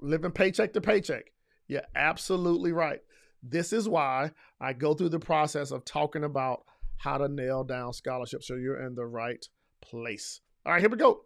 living 0.00 0.32
paycheck 0.32 0.72
to 0.72 0.80
paycheck. 0.80 1.32
You're 1.68 1.82
absolutely 1.94 2.72
right. 2.72 3.00
This 3.42 3.72
is 3.72 3.88
why 3.88 4.32
I 4.60 4.72
go 4.72 4.94
through 4.94 5.10
the 5.10 5.18
process 5.18 5.70
of 5.70 5.84
talking 5.84 6.24
about 6.24 6.64
how 6.98 7.16
to 7.18 7.28
nail 7.28 7.64
down 7.64 7.92
scholarships 7.92 8.48
so 8.48 8.56
you're 8.56 8.84
in 8.84 8.94
the 8.94 9.06
right 9.06 9.44
place. 9.80 10.40
All 10.66 10.72
right, 10.72 10.80
here 10.80 10.90
we 10.90 10.98
go. 10.98 11.22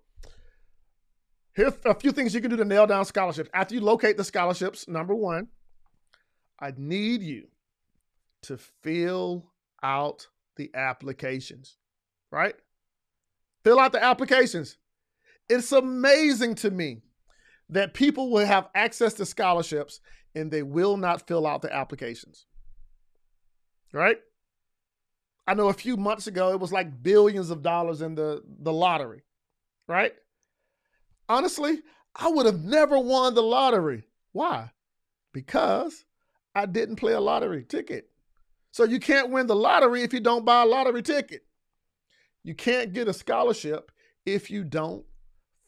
Here's 1.55 1.75
a 1.85 1.95
few 1.95 2.13
things 2.13 2.35
you 2.35 2.41
can 2.41 2.51
do 2.51 2.57
to 2.57 2.65
nail 2.65 2.87
down 2.87 3.05
scholarships. 3.05 3.51
After 3.55 3.75
you 3.75 3.81
locate 3.81 4.17
the 4.17 4.25
scholarships, 4.25 4.89
number 4.89 5.15
one, 5.15 5.49
I 6.61 6.73
need 6.77 7.23
you 7.23 7.49
to 8.43 8.59
fill 8.83 9.51
out 9.83 10.29
the 10.57 10.71
applications, 10.75 11.79
right? 12.31 12.55
Fill 13.65 13.81
out 13.81 13.93
the 13.93 14.03
applications. 14.03 14.79
It's 15.49 15.73
amazing 15.73 16.57
to 16.57 16.71
me 16.71 17.03
that 17.71 17.95
people 17.95 18.31
will 18.31 18.47
have 18.47 18.69
access 18.75 19.15
to 19.15 19.27
scholarships 19.27 20.01
and 20.35 20.51
they 20.51 20.63
will 20.63 20.97
not 20.97 21.27
fill 21.27 21.47
out 21.47 21.63
the 21.63 21.75
applications. 21.75 22.47
Right? 23.93 24.19
I 25.47 25.55
know 25.55 25.69
a 25.69 25.75
few 25.75 25.97
months 25.97 26.27
ago 26.27 26.51
it 26.51 26.61
was 26.61 26.73
like 26.73 27.03
billions 27.03 27.51
of 27.51 27.63
dollars 27.63 28.03
in 28.03 28.15
the, 28.15 28.43
the 28.61 28.73
lottery. 28.73 29.23
Right? 29.87 30.13
Honestly, 31.29 31.81
I 32.15 32.29
would 32.29 32.47
have 32.47 32.63
never 32.63 32.99
won 32.99 33.35
the 33.35 33.43
lottery. 33.43 34.05
Why? 34.33 34.71
Because 35.33 36.05
I 36.55 36.67
didn't 36.67 36.97
play 36.97 37.13
a 37.13 37.21
lottery 37.21 37.65
ticket. 37.65 38.09
So 38.71 38.85
you 38.85 38.99
can't 38.99 39.31
win 39.31 39.47
the 39.47 39.57
lottery 39.57 40.03
if 40.03 40.13
you 40.13 40.21
don't 40.21 40.45
buy 40.45 40.63
a 40.63 40.67
lottery 40.67 41.03
ticket. 41.03 41.43
You 42.43 42.55
can't 42.55 42.93
get 42.93 43.09
a 43.09 43.13
scholarship 43.13 43.91
if 44.27 44.51
you 44.51 44.65
don't 44.65 45.05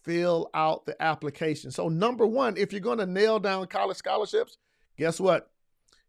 fill 0.06 0.48
out 0.54 0.86
the 0.86 1.00
application. 1.02 1.70
So, 1.70 1.88
number 1.88 2.26
one, 2.26 2.56
if 2.56 2.72
you're 2.72 2.80
going 2.80 2.98
to 2.98 3.06
nail 3.06 3.38
down 3.38 3.66
college 3.66 3.98
scholarships, 3.98 4.56
guess 4.96 5.20
what? 5.20 5.50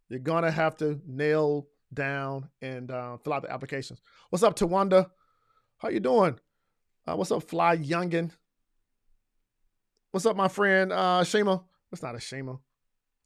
You're 0.08 0.20
going 0.20 0.44
to 0.44 0.52
have 0.52 0.78
to 0.78 1.02
nail 1.06 1.68
down 1.94 2.50
and 2.62 2.90
uh, 2.90 3.18
fill 3.18 3.34
out 3.34 3.42
the 3.42 3.52
applications. 3.52 4.00
What's 4.30 4.44
up, 4.44 4.56
Tawanda? 4.56 5.10
How 5.80 5.90
you 5.90 6.00
doing? 6.00 6.40
Uh, 7.06 7.16
what's 7.16 7.32
up, 7.32 7.44
Fly 7.44 7.78
Youngin? 7.78 8.32
What's 10.12 10.26
up, 10.26 10.38
my 10.38 10.48
friend 10.48 10.94
uh, 10.94 11.24
Shima? 11.24 11.64
That's 11.92 12.04
not 12.04 12.16
a 12.16 12.20
Shima. 12.20 12.60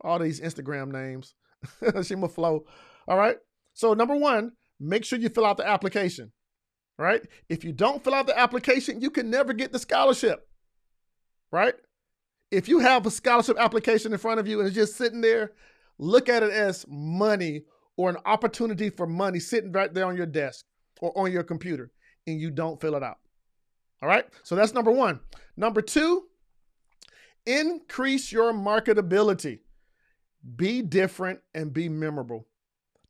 All 0.02 0.20
these 0.20 0.42
Instagram 0.42 0.92
names. 0.92 1.36
Shima 2.04 2.28
Flow. 2.28 2.66
All 3.08 3.18
right. 3.18 3.38
So, 3.74 3.94
number 3.94 4.16
one, 4.16 4.54
make 4.80 5.06
sure 5.06 5.20
you 5.20 5.30
fill 5.30 5.46
out 5.46 5.58
the 5.58 5.68
application. 5.68 6.32
Right? 6.98 7.22
If 7.50 7.64
you 7.64 7.72
don't 7.72 8.04
fill 8.04 8.14
out 8.14 8.28
the 8.28 8.38
application, 8.38 9.02
you 9.02 9.10
can 9.10 9.30
never 9.30 9.54
get 9.54 9.72
the 9.72 9.80
scholarship 9.80 10.48
right? 11.52 11.76
If 12.50 12.68
you 12.68 12.80
have 12.80 13.06
a 13.06 13.12
scholarship 13.12 13.58
application 13.60 14.12
in 14.12 14.20
front 14.20 14.40
of 14.40 14.48
you 14.48 14.60
and 14.60 14.68
it's 14.68 14.76
just 14.76 14.98
sitting 14.98 15.22
there, 15.22 15.54
look 15.98 16.30
at 16.30 16.44
it 16.44 16.52
as 16.52 16.86
money 16.90 17.64
or 17.98 18.10
an 18.10 18.18
opportunity 18.26 18.90
for 18.90 19.08
money 19.08 19.40
sitting 19.40 19.72
right 19.72 19.94
there 19.94 20.06
on 20.06 20.18
your 20.18 20.26
desk 20.26 20.66
or 21.02 21.18
on 21.18 21.32
your 21.32 21.44
computer 21.44 21.92
and 22.28 22.40
you 22.40 22.52
don't 22.52 22.82
fill 22.82 22.96
it 22.96 23.04
out. 23.04 23.18
All 24.02 24.10
right? 24.10 24.26
So 24.44 24.56
that's 24.56 24.74
number 24.74 24.92
one. 24.92 25.20
Number 25.56 25.82
two, 25.82 26.24
increase 27.46 28.32
your 28.32 28.54
marketability. 28.54 29.60
Be 30.56 30.82
different 30.82 31.40
and 31.54 31.72
be 31.72 31.88
memorable. 31.88 32.48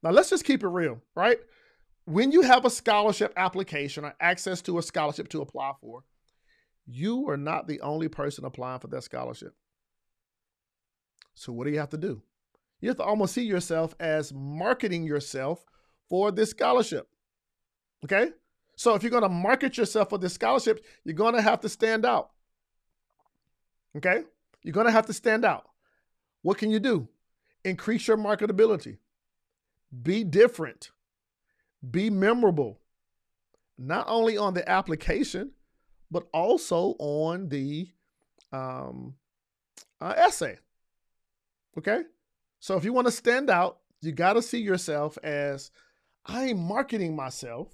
Now, 0.04 0.12
let's 0.12 0.30
just 0.30 0.46
keep 0.46 0.64
it 0.64 0.68
real, 0.68 1.02
right? 1.16 1.40
When 2.06 2.32
you 2.32 2.42
have 2.42 2.66
a 2.66 2.70
scholarship 2.70 3.34
application 3.38 4.04
or 4.04 4.16
access 4.20 4.62
to 4.64 4.80
a 4.80 4.84
scholarship 4.84 5.30
to 5.30 5.42
apply 5.42 5.74
for, 5.80 6.04
you 6.86 7.30
are 7.30 7.38
not 7.38 7.68
the 7.68 7.82
only 7.82 8.08
person 8.08 8.46
applying 8.46 8.80
for 8.80 8.88
that 8.88 9.04
scholarship. 9.04 9.56
So, 11.34 11.52
what 11.52 11.66
do 11.66 11.72
you 11.72 11.80
have 11.80 11.90
to 11.90 11.98
do? 11.98 12.22
You 12.80 12.90
have 12.90 12.98
to 12.98 13.04
almost 13.04 13.34
see 13.34 13.44
yourself 13.44 13.96
as 14.00 14.34
marketing 14.34 15.04
yourself 15.04 15.64
for 16.10 16.32
this 16.32 16.50
scholarship. 16.50 17.08
Okay? 18.04 18.32
So, 18.76 18.96
if 18.96 19.04
you're 19.04 19.12
going 19.12 19.24
to 19.24 19.30
market 19.30 19.78
yourself 19.78 20.10
for 20.10 20.18
this 20.18 20.34
scholarship, 20.34 20.84
you're 21.04 21.16
going 21.16 21.36
to 21.36 21.42
have 21.42 21.62
to 21.62 21.70
stand 21.70 22.06
out. 22.06 22.32
Okay? 23.96 24.24
You're 24.64 24.74
going 24.74 24.88
to 24.88 24.92
have 24.92 25.06
to 25.08 25.14
stand 25.14 25.46
out. 25.46 25.68
What 26.42 26.58
can 26.58 26.72
you 26.72 26.80
do? 26.80 27.08
Increase 27.64 28.08
your 28.08 28.18
marketability. 28.18 28.98
Be 30.02 30.24
different. 30.24 30.92
Be 31.90 32.10
memorable. 32.10 32.80
Not 33.78 34.06
only 34.08 34.38
on 34.38 34.54
the 34.54 34.68
application, 34.70 35.52
but 36.12 36.28
also 36.34 36.96
on 37.00 37.48
the 37.50 37.90
um, 38.52 39.16
uh, 40.02 40.14
essay. 40.18 40.60
Okay? 41.78 42.04
So 42.60 42.78
if 42.78 42.84
you 42.84 42.94
want 42.94 43.08
to 43.08 43.12
stand 43.12 43.50
out, 43.50 43.80
you 44.02 44.12
got 44.12 44.34
to 44.34 44.42
see 44.42 44.60
yourself 44.60 45.18
as 45.24 45.72
I'm 46.26 46.60
marketing 46.60 47.16
myself 47.16 47.70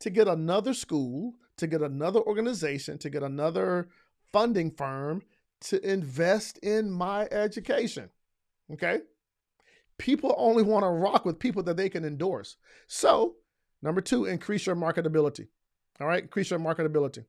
to 0.00 0.10
get 0.10 0.28
another 0.28 0.74
school, 0.74 1.34
to 1.56 1.66
get 1.66 1.82
another 1.82 2.20
organization, 2.20 2.98
to 2.98 3.10
get 3.10 3.22
another 3.22 3.88
funding 4.32 4.70
firm 4.70 5.22
to 5.60 5.90
invest 5.90 6.58
in 6.58 6.90
my 6.90 7.26
education. 7.30 8.10
Okay? 8.72 9.00
People 9.98 10.34
only 10.38 10.62
want 10.62 10.84
to 10.84 10.88
rock 10.88 11.24
with 11.24 11.38
people 11.38 11.62
that 11.64 11.76
they 11.76 11.88
can 11.88 12.04
endorse. 12.04 12.56
So, 12.86 13.36
number 13.82 14.00
two, 14.00 14.26
increase 14.26 14.66
your 14.66 14.76
marketability. 14.76 15.48
All 16.00 16.06
right? 16.06 16.22
Increase 16.22 16.50
your 16.50 16.60
marketability. 16.60 17.24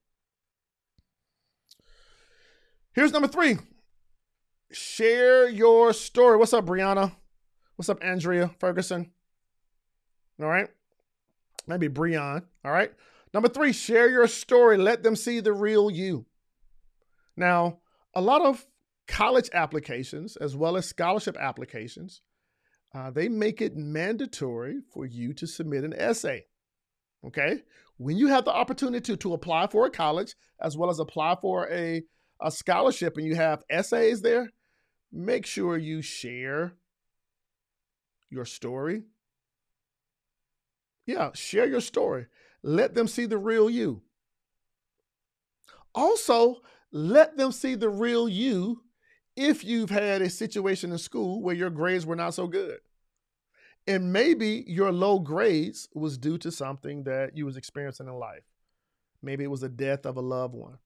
Here's 2.94 3.12
number 3.12 3.28
three 3.28 3.58
share 4.72 5.50
your 5.50 5.94
story. 5.94 6.38
What's 6.38 6.54
up, 6.54 6.66
Brianna? 6.66 7.16
What's 7.76 7.90
up, 7.90 8.00
Andrea 8.04 8.52
Ferguson? 8.60 9.12
All 10.42 10.48
right. 10.48 10.68
Maybe 11.68 11.88
Breon. 11.88 12.44
All 12.66 12.72
right. 12.72 12.92
Number 13.34 13.50
three, 13.50 13.74
share 13.74 14.10
your 14.10 14.28
story. 14.28 14.78
Let 14.78 15.04
them 15.04 15.16
see 15.16 15.40
the 15.40 15.54
real 15.54 15.92
you. 15.92 16.26
Now, 17.38 17.80
a 18.16 18.22
lot 18.22 18.42
of 18.42 18.66
college 19.08 19.50
applications, 19.54 20.36
as 20.38 20.56
well 20.56 20.78
as 20.78 20.88
scholarship 20.88 21.38
applications, 21.38 22.22
uh, 22.94 23.12
they 23.12 23.30
make 23.30 23.62
it 23.62 23.78
mandatory 23.78 24.80
for 24.92 25.06
you 25.06 25.34
to 25.34 25.46
submit 25.46 25.84
an 25.84 25.94
essay. 25.94 26.46
Okay. 27.26 27.64
when 27.98 28.16
you 28.16 28.28
have 28.28 28.46
the 28.46 28.54
opportunity 28.54 29.02
to, 29.02 29.18
to 29.18 29.34
apply 29.34 29.68
for 29.68 29.86
a 29.86 29.92
college 29.92 30.36
as 30.62 30.78
well 30.78 30.90
as 30.90 31.00
apply 31.00 31.36
for 31.42 31.70
a, 31.70 32.02
a 32.42 32.52
scholarship 32.52 33.18
and 33.18 33.26
you 33.26 33.36
have 33.36 33.64
essays 33.70 34.22
there, 34.22 34.52
make 35.12 35.46
sure 35.46 35.78
you 35.78 36.02
share 36.02 36.74
your 38.30 38.46
story. 38.46 39.04
Yeah, 41.06 41.32
share 41.34 41.68
your 41.68 41.82
story. 41.82 42.28
Let 42.62 42.94
them 42.94 43.08
see 43.08 43.26
the 43.26 43.38
real 43.38 43.70
you. 43.70 44.02
Also, 45.96 46.58
let 46.92 47.38
them 47.38 47.52
see 47.52 47.76
the 47.76 47.90
real 47.90 48.30
you 48.30 48.84
if 49.36 49.64
you've 49.64 49.90
had 49.90 50.22
a 50.22 50.30
situation 50.30 50.92
in 50.92 50.98
school 50.98 51.42
where 51.42 51.56
your 51.56 51.70
grades 51.70 52.06
were 52.06 52.16
not 52.16 52.34
so 52.34 52.46
good. 52.48 52.80
And 53.88 54.14
maybe 54.14 54.64
your 54.68 54.92
low 54.92 55.20
grades 55.20 55.90
was 55.96 56.18
due 56.18 56.38
to 56.40 56.52
something 56.52 57.04
that 57.06 57.36
you 57.36 57.46
was 57.46 57.58
experiencing 57.58 58.08
in 58.08 58.14
life. 58.14 58.44
Maybe 59.22 59.44
it 59.44 59.50
was 59.50 59.62
the 59.62 59.70
death 59.70 60.06
of 60.06 60.18
a 60.18 60.22
loved 60.22 60.54
one. 60.54 60.78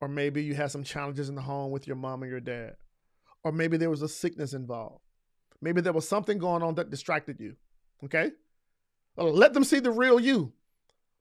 Or 0.00 0.08
maybe 0.08 0.42
you 0.42 0.54
had 0.54 0.70
some 0.70 0.84
challenges 0.84 1.28
in 1.28 1.34
the 1.34 1.42
home 1.42 1.70
with 1.70 1.86
your 1.86 1.96
mom 1.96 2.22
and 2.22 2.30
your 2.30 2.40
dad. 2.40 2.76
Or 3.42 3.52
maybe 3.52 3.76
there 3.76 3.90
was 3.90 4.02
a 4.02 4.08
sickness 4.08 4.52
involved. 4.52 5.00
Maybe 5.60 5.80
there 5.80 5.92
was 5.92 6.08
something 6.08 6.38
going 6.38 6.62
on 6.62 6.74
that 6.76 6.90
distracted 6.90 7.40
you. 7.40 7.56
Okay? 8.04 8.32
Well, 9.16 9.32
let 9.32 9.54
them 9.54 9.64
see 9.64 9.80
the 9.80 9.90
real 9.90 10.20
you, 10.20 10.52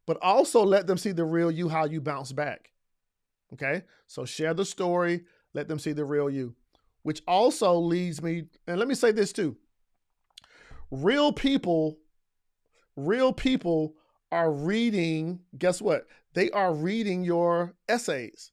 but 0.05 0.17
also 0.21 0.63
let 0.63 0.85
them 0.85 0.97
see 0.97 1.11
the 1.11 1.25
real 1.25 1.49
you, 1.49 1.69
how 1.69 1.85
you 1.85 1.99
bounce 1.99 2.31
back. 2.31 2.71
Okay? 3.53 3.83
So 4.05 4.25
share 4.25 4.53
the 4.53 4.65
story, 4.65 5.23
let 5.53 5.67
them 5.67 5.79
see 5.79 5.93
the 5.93 6.05
real 6.05 6.29
you, 6.29 6.53
which 7.01 7.23
also 7.27 7.73
leads 7.73 8.21
me, 8.21 8.45
and 8.67 8.77
let 8.77 8.87
me 8.87 8.95
say 8.95 9.11
this 9.11 9.33
too 9.33 9.57
real 10.91 11.33
people, 11.33 11.97
real 12.95 13.33
people 13.33 13.95
are 14.31 14.51
reading, 14.51 15.39
guess 15.57 15.81
what? 15.81 16.05
They 16.33 16.49
are 16.51 16.73
reading 16.73 17.23
your 17.23 17.73
essays. 17.89 18.51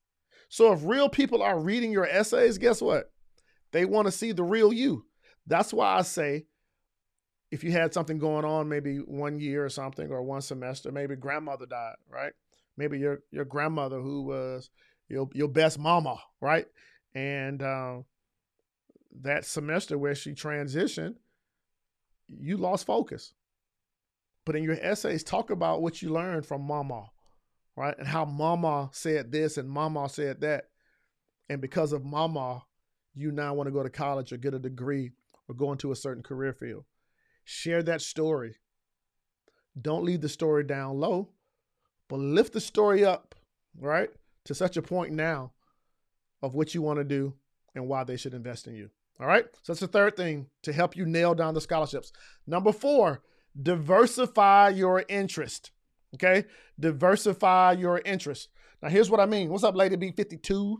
So 0.55 0.73
if 0.73 0.85
real 0.85 1.09
people 1.09 1.43
are 1.43 1.59
reading 1.59 1.91
your 1.91 2.07
essays, 2.07 2.59
guess 2.59 2.81
what? 2.81 3.11
They 3.73 3.85
want 3.85 4.07
to 4.07 4.13
see 4.13 4.31
the 4.31 4.45
real 4.45 4.73
you. 4.73 5.05
That's 5.49 5.73
why 5.73 5.97
I 5.97 6.03
say 6.03 6.47
if 7.51 7.65
you 7.65 7.73
had 7.73 7.93
something 7.93 8.19
going 8.21 8.45
on, 8.45 8.69
maybe 8.69 8.99
one 8.99 9.41
year 9.41 9.65
or 9.65 9.69
something, 9.69 10.13
or 10.13 10.23
one 10.23 10.43
semester, 10.43 10.93
maybe 10.93 11.17
grandmother 11.17 11.67
died, 11.67 11.97
right? 12.09 12.35
Maybe 12.77 13.01
your 13.01 13.19
your 13.33 13.45
grandmother 13.45 13.99
who 13.99 14.23
was 14.23 14.71
your 15.09 15.29
your 15.35 15.49
best 15.49 15.77
mama, 15.77 16.21
right? 16.41 16.67
And 17.17 17.61
uh, 17.61 18.03
that 19.23 19.47
semester 19.47 19.99
where 19.99 20.15
she 20.15 20.35
transitioned, 20.35 21.17
you 22.29 22.59
lost 22.59 22.87
focus. 22.87 23.35
But 24.45 24.55
in 24.55 24.63
your 24.63 24.79
essays, 24.81 25.25
talk 25.25 25.51
about 25.51 25.83
what 25.83 26.01
you 26.01 26.11
learned 26.11 26.47
from 26.47 26.63
mama, 26.63 27.11
right? 27.77 27.97
And 27.99 28.07
how 28.07 28.25
mama 28.25 28.91
said 28.93 29.33
this 29.33 29.57
and 29.57 29.69
mama 29.69 30.09
said 30.09 30.41
that. 30.41 30.69
And 31.49 31.61
because 31.61 31.93
of 31.93 32.05
mama, 32.05 32.65
you 33.15 33.31
now 33.31 33.55
want 33.55 33.67
to 33.67 33.73
go 33.73 33.83
to 33.83 33.91
college 33.91 34.33
or 34.33 34.37
get 34.37 34.55
a 34.55 34.59
degree 34.59 35.13
or 35.49 35.55
go 35.55 35.73
into 35.73 35.93
a 35.93 35.97
certain 35.97 36.23
career 36.23 36.53
field. 36.53 36.85
Share 37.45 37.83
that 37.83 38.01
story. 38.01 38.57
Don't 39.81 40.05
leave 40.05 40.21
the 40.21 40.29
story 40.29 40.65
down 40.65 40.99
low, 40.99 41.31
but 42.09 42.19
lift 42.19 42.53
the 42.53 42.61
story 42.61 43.05
up, 43.05 43.35
right? 43.79 44.11
To 44.47 44.55
such 44.55 44.77
a 44.77 44.83
point 44.83 45.13
now 45.13 45.53
of 46.43 46.55
what 46.55 46.75
you 46.75 46.83
want 46.83 46.99
to 46.99 47.05
do 47.05 47.35
and 47.75 47.89
why 47.89 48.05
they 48.05 48.17
should 48.17 48.35
invest 48.35 48.67
in 48.67 48.75
you. 48.75 48.91
All 49.21 49.27
right. 49.27 49.47
So 49.63 49.73
that's 49.73 49.81
the 49.81 49.89
third 49.89 50.17
thing 50.17 50.47
to 50.63 50.73
help 50.73 50.97
you 50.97 51.07
nail 51.07 51.35
down 51.35 51.55
the 51.55 51.61
scholarships. 51.61 52.13
Number 52.47 52.73
four, 52.73 53.23
diversify 53.61 54.71
your 54.71 55.05
interest. 55.09 55.71
Okay. 56.15 56.45
Diversify 56.79 57.73
your 57.73 58.01
interest. 58.05 58.49
Now, 58.83 58.89
here's 58.89 59.11
what 59.11 59.21
I 59.21 59.27
mean. 59.27 59.51
What's 59.51 59.65
up, 59.65 59.75
Lady 59.75 59.97
B52? 59.97 60.77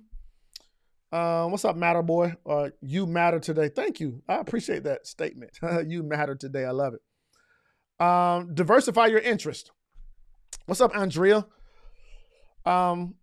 Um, 1.13 1.51
what's 1.51 1.65
up, 1.65 1.77
Matter 1.77 2.03
Boy? 2.03 2.35
Uh, 2.45 2.71
you 2.81 3.07
matter 3.07 3.39
today. 3.39 3.69
Thank 3.69 4.01
you. 4.01 4.23
I 4.29 4.37
appreciate 4.37 4.85
that 4.85 5.07
statement. 5.07 5.59
you 5.87 6.03
matter 6.03 6.35
today. 6.35 6.65
I 6.65 6.71
love 6.71 6.95
it. 6.95 8.05
Um, 8.05 8.55
diversify 8.55 9.07
your 9.07 9.21
interest. 9.21 9.71
What's 10.67 10.81
up, 10.81 10.97
Andrea? 10.97 11.47
Um, 12.67 13.15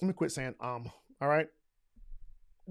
let 0.00 0.08
me 0.08 0.14
quit 0.14 0.32
saying 0.32 0.54
um. 0.60 0.90
All 1.20 1.28
right. 1.28 1.46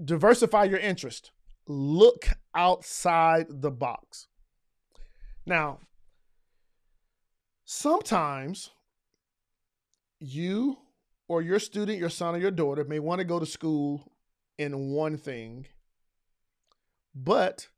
Diversify 0.04 0.64
your 0.64 0.78
interest 0.78 1.32
look 1.68 2.28
outside 2.54 3.46
the 3.48 3.70
box. 3.70 4.26
Now, 5.46 5.80
sometimes 7.64 8.70
you 10.20 10.78
or 11.28 11.42
your 11.42 11.58
student, 11.58 11.98
your 11.98 12.08
son 12.08 12.34
or 12.34 12.38
your 12.38 12.50
daughter 12.50 12.84
may 12.84 12.98
want 12.98 13.20
to 13.20 13.24
go 13.24 13.38
to 13.38 13.46
school 13.46 14.12
in 14.58 14.90
one 14.90 15.16
thing, 15.16 15.66
but 17.14 17.68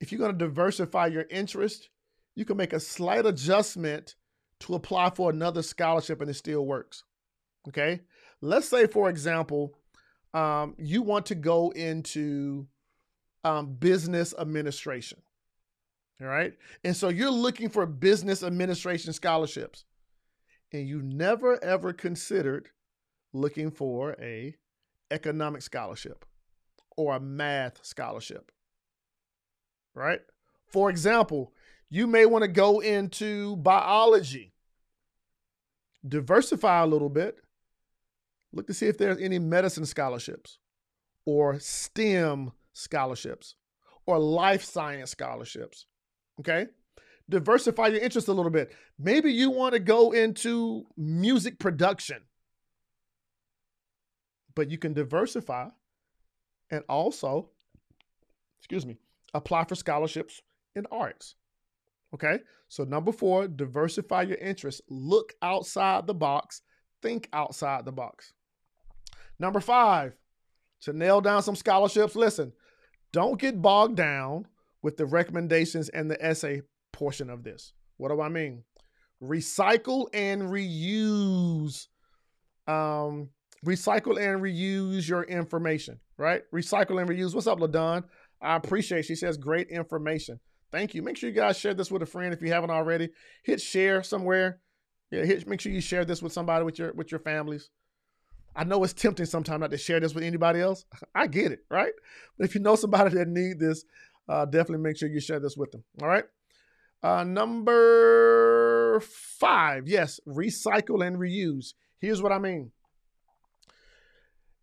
if 0.00 0.10
you're 0.10 0.18
going 0.18 0.32
to 0.32 0.44
diversify 0.44 1.06
your 1.06 1.26
interest, 1.30 1.88
you 2.34 2.44
can 2.44 2.56
make 2.56 2.72
a 2.72 2.80
slight 2.80 3.26
adjustment 3.26 4.16
to 4.60 4.74
apply 4.74 5.10
for 5.10 5.30
another 5.30 5.62
scholarship 5.62 6.20
and 6.20 6.30
it 6.30 6.34
still 6.34 6.64
works. 6.64 7.04
Okay. 7.68 8.00
Let's 8.40 8.68
say, 8.68 8.86
for 8.86 9.08
example, 9.08 9.78
um, 10.32 10.74
you 10.78 11.02
want 11.02 11.26
to 11.26 11.34
go 11.34 11.70
into 11.70 12.66
um, 13.44 13.74
business 13.74 14.34
administration. 14.38 15.20
All 16.20 16.26
right. 16.26 16.54
And 16.84 16.96
so 16.96 17.08
you're 17.08 17.30
looking 17.30 17.68
for 17.68 17.86
business 17.86 18.42
administration 18.42 19.12
scholarships. 19.12 19.84
And 20.74 20.88
you 20.88 21.00
never 21.02 21.62
ever 21.62 21.92
considered 21.92 22.70
looking 23.32 23.70
for 23.70 24.16
a 24.20 24.56
economic 25.08 25.62
scholarship 25.62 26.24
or 26.96 27.14
a 27.14 27.20
math 27.20 27.84
scholarship. 27.86 28.50
Right? 29.94 30.20
For 30.66 30.90
example, 30.90 31.52
you 31.90 32.08
may 32.08 32.26
want 32.26 32.42
to 32.42 32.48
go 32.48 32.80
into 32.80 33.54
biology. 33.58 34.52
Diversify 36.06 36.82
a 36.82 36.86
little 36.86 37.08
bit. 37.08 37.36
Look 38.52 38.66
to 38.66 38.74
see 38.74 38.88
if 38.88 38.98
there's 38.98 39.20
any 39.20 39.38
medicine 39.38 39.86
scholarships 39.86 40.58
or 41.24 41.60
STEM 41.60 42.50
scholarships 42.72 43.54
or 44.06 44.18
life 44.18 44.64
science 44.64 45.12
scholarships. 45.12 45.86
Okay? 46.40 46.66
Diversify 47.28 47.88
your 47.88 48.00
interest 48.00 48.28
a 48.28 48.32
little 48.32 48.50
bit. 48.50 48.72
Maybe 48.98 49.32
you 49.32 49.50
want 49.50 49.72
to 49.72 49.80
go 49.80 50.12
into 50.12 50.86
music 50.96 51.58
production, 51.58 52.18
but 54.54 54.70
you 54.70 54.76
can 54.76 54.92
diversify 54.92 55.68
and 56.70 56.84
also, 56.88 57.48
excuse 58.60 58.84
me, 58.84 58.98
apply 59.32 59.64
for 59.64 59.74
scholarships 59.74 60.42
in 60.76 60.86
arts. 60.92 61.36
Okay? 62.14 62.40
So, 62.68 62.84
number 62.84 63.12
four, 63.12 63.48
diversify 63.48 64.22
your 64.22 64.38
interests. 64.38 64.82
Look 64.88 65.34
outside 65.42 66.06
the 66.06 66.14
box, 66.14 66.62
think 67.02 67.28
outside 67.32 67.84
the 67.84 67.92
box. 67.92 68.32
Number 69.38 69.60
five, 69.60 70.14
to 70.82 70.92
nail 70.92 71.20
down 71.20 71.42
some 71.42 71.56
scholarships, 71.56 72.14
listen, 72.14 72.52
don't 73.12 73.40
get 73.40 73.62
bogged 73.62 73.96
down 73.96 74.46
with 74.82 74.96
the 74.96 75.06
recommendations 75.06 75.88
and 75.88 76.10
the 76.10 76.22
essay 76.24 76.62
portion 76.94 77.28
of 77.28 77.42
this. 77.42 77.72
What 77.96 78.08
do 78.08 78.20
I 78.20 78.28
mean? 78.28 78.62
Recycle 79.22 80.06
and 80.14 80.42
reuse. 80.42 81.86
Um, 82.66 83.30
recycle 83.66 84.18
and 84.18 84.40
reuse 84.40 85.08
your 85.08 85.24
information, 85.24 86.00
right? 86.16 86.42
Recycle 86.54 87.00
and 87.00 87.10
reuse. 87.10 87.34
What's 87.34 87.46
up, 87.46 87.60
LaDon? 87.60 88.04
I 88.40 88.56
appreciate. 88.56 89.04
She 89.04 89.16
says 89.16 89.36
great 89.36 89.68
information. 89.68 90.40
Thank 90.70 90.94
you. 90.94 91.02
Make 91.02 91.16
sure 91.16 91.28
you 91.28 91.34
guys 91.34 91.58
share 91.58 91.74
this 91.74 91.90
with 91.90 92.02
a 92.02 92.06
friend 92.06 92.32
if 92.32 92.42
you 92.42 92.52
haven't 92.52 92.70
already. 92.70 93.10
Hit 93.42 93.60
share 93.60 94.02
somewhere. 94.02 94.60
Yeah, 95.10 95.24
hit, 95.24 95.46
make 95.46 95.60
sure 95.60 95.72
you 95.72 95.80
share 95.80 96.04
this 96.04 96.22
with 96.22 96.32
somebody 96.32 96.64
with 96.64 96.78
your 96.78 96.92
with 96.94 97.10
your 97.10 97.20
families. 97.20 97.70
I 98.56 98.64
know 98.64 98.82
it's 98.84 98.92
tempting 98.92 99.26
sometimes 99.26 99.60
not 99.60 99.70
to 99.72 99.78
share 99.78 100.00
this 100.00 100.14
with 100.14 100.24
anybody 100.24 100.60
else. 100.60 100.84
I 101.14 101.26
get 101.26 101.52
it, 101.52 101.60
right? 101.70 101.92
But 102.38 102.46
if 102.46 102.54
you 102.54 102.60
know 102.60 102.76
somebody 102.76 103.14
that 103.16 103.28
need 103.28 103.58
this, 103.58 103.84
uh, 104.28 104.44
definitely 104.46 104.82
make 104.82 104.96
sure 104.96 105.08
you 105.08 105.20
share 105.20 105.40
this 105.40 105.56
with 105.56 105.72
them. 105.72 105.84
All 106.02 106.08
right. 106.08 106.24
Uh, 107.04 107.22
number 107.22 108.98
five, 109.00 109.86
yes, 109.86 110.18
recycle 110.26 111.06
and 111.06 111.18
reuse. 111.18 111.74
Here's 111.98 112.22
what 112.22 112.32
I 112.32 112.38
mean. 112.38 112.70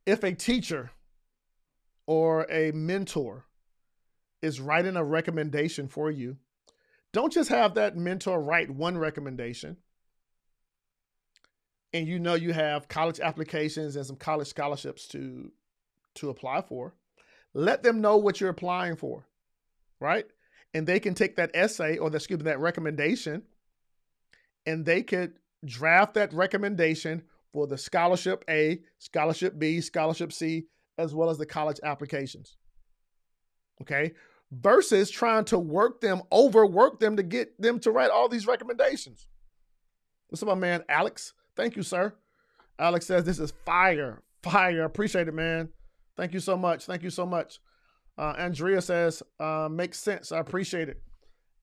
If 0.08 0.24
a 0.24 0.34
teacher 0.34 0.90
or 2.08 2.48
a 2.50 2.72
mentor 2.72 3.46
is 4.42 4.60
writing 4.60 4.96
a 4.96 5.04
recommendation 5.04 5.88
for 5.88 6.10
you, 6.10 6.38
don't 7.14 7.32
just 7.32 7.50
have 7.50 7.76
that 7.76 7.96
mentor 7.96 8.42
write 8.42 8.72
one 8.72 8.98
recommendation 8.98 9.78
and 11.94 12.08
you 12.08 12.18
know 12.18 12.36
you 12.36 12.54
have 12.54 12.88
college 12.88 13.20
applications 13.20 13.96
and 13.96 14.06
some 14.06 14.16
college 14.16 14.48
scholarships 14.48 15.08
to 15.10 15.52
to 16.16 16.30
apply 16.30 16.62
for 16.62 16.96
let 17.54 17.84
them 17.84 18.02
know 18.02 18.18
what 18.18 18.40
you're 18.40 18.50
applying 18.50 18.96
for 18.96 19.28
right 20.00 20.26
and 20.74 20.88
they 20.88 21.00
can 21.00 21.14
take 21.14 21.36
that 21.36 21.52
essay 21.54 21.98
or 21.98 22.10
the, 22.10 22.18
excuse 22.18 22.40
me 22.40 22.46
that 22.46 22.60
recommendation 22.60 23.44
and 24.66 24.86
they 24.86 25.04
could 25.04 25.34
draft 25.66 26.14
that 26.16 26.34
recommendation 26.34 27.24
for 27.54 27.68
the 27.68 27.78
scholarship 27.78 28.44
A, 28.50 28.82
scholarship 29.00 29.60
B, 29.60 29.82
scholarship 29.82 30.32
C, 30.32 30.66
as 30.98 31.14
well 31.14 31.30
as 31.30 31.38
the 31.38 31.46
college 31.46 31.80
applications. 31.84 32.58
Okay. 33.82 34.14
Versus 34.52 35.10
trying 35.10 35.46
to 35.46 35.58
work 35.58 36.02
them, 36.02 36.22
overwork 36.32 37.00
them 37.00 37.18
to 37.18 37.24
get 37.24 37.60
them 37.62 37.80
to 37.80 37.92
write 37.92 38.12
all 38.12 38.30
these 38.30 38.48
recommendations. 38.48 39.28
What's 40.30 40.44
up, 40.44 40.48
my 40.48 40.56
man, 40.56 40.84
Alex? 40.88 41.34
Thank 41.56 41.76
you, 41.76 41.84
sir. 41.84 42.14
Alex 42.80 43.06
says 43.06 43.24
this 43.24 43.40
is 43.40 43.54
fire. 43.66 44.22
Fire. 44.44 44.84
Appreciate 44.84 45.28
it, 45.28 45.34
man. 45.34 45.70
Thank 46.18 46.34
you 46.34 46.40
so 46.40 46.58
much. 46.58 46.86
Thank 46.86 47.04
you 47.04 47.10
so 47.10 47.26
much. 47.26 47.60
Uh, 48.17 48.34
Andrea 48.38 48.82
says, 48.82 49.24
uh, 49.39 49.67
makes 49.71 50.00
sense. 50.00 50.32
I 50.32 50.39
appreciate 50.39 50.89
it. 50.89 51.02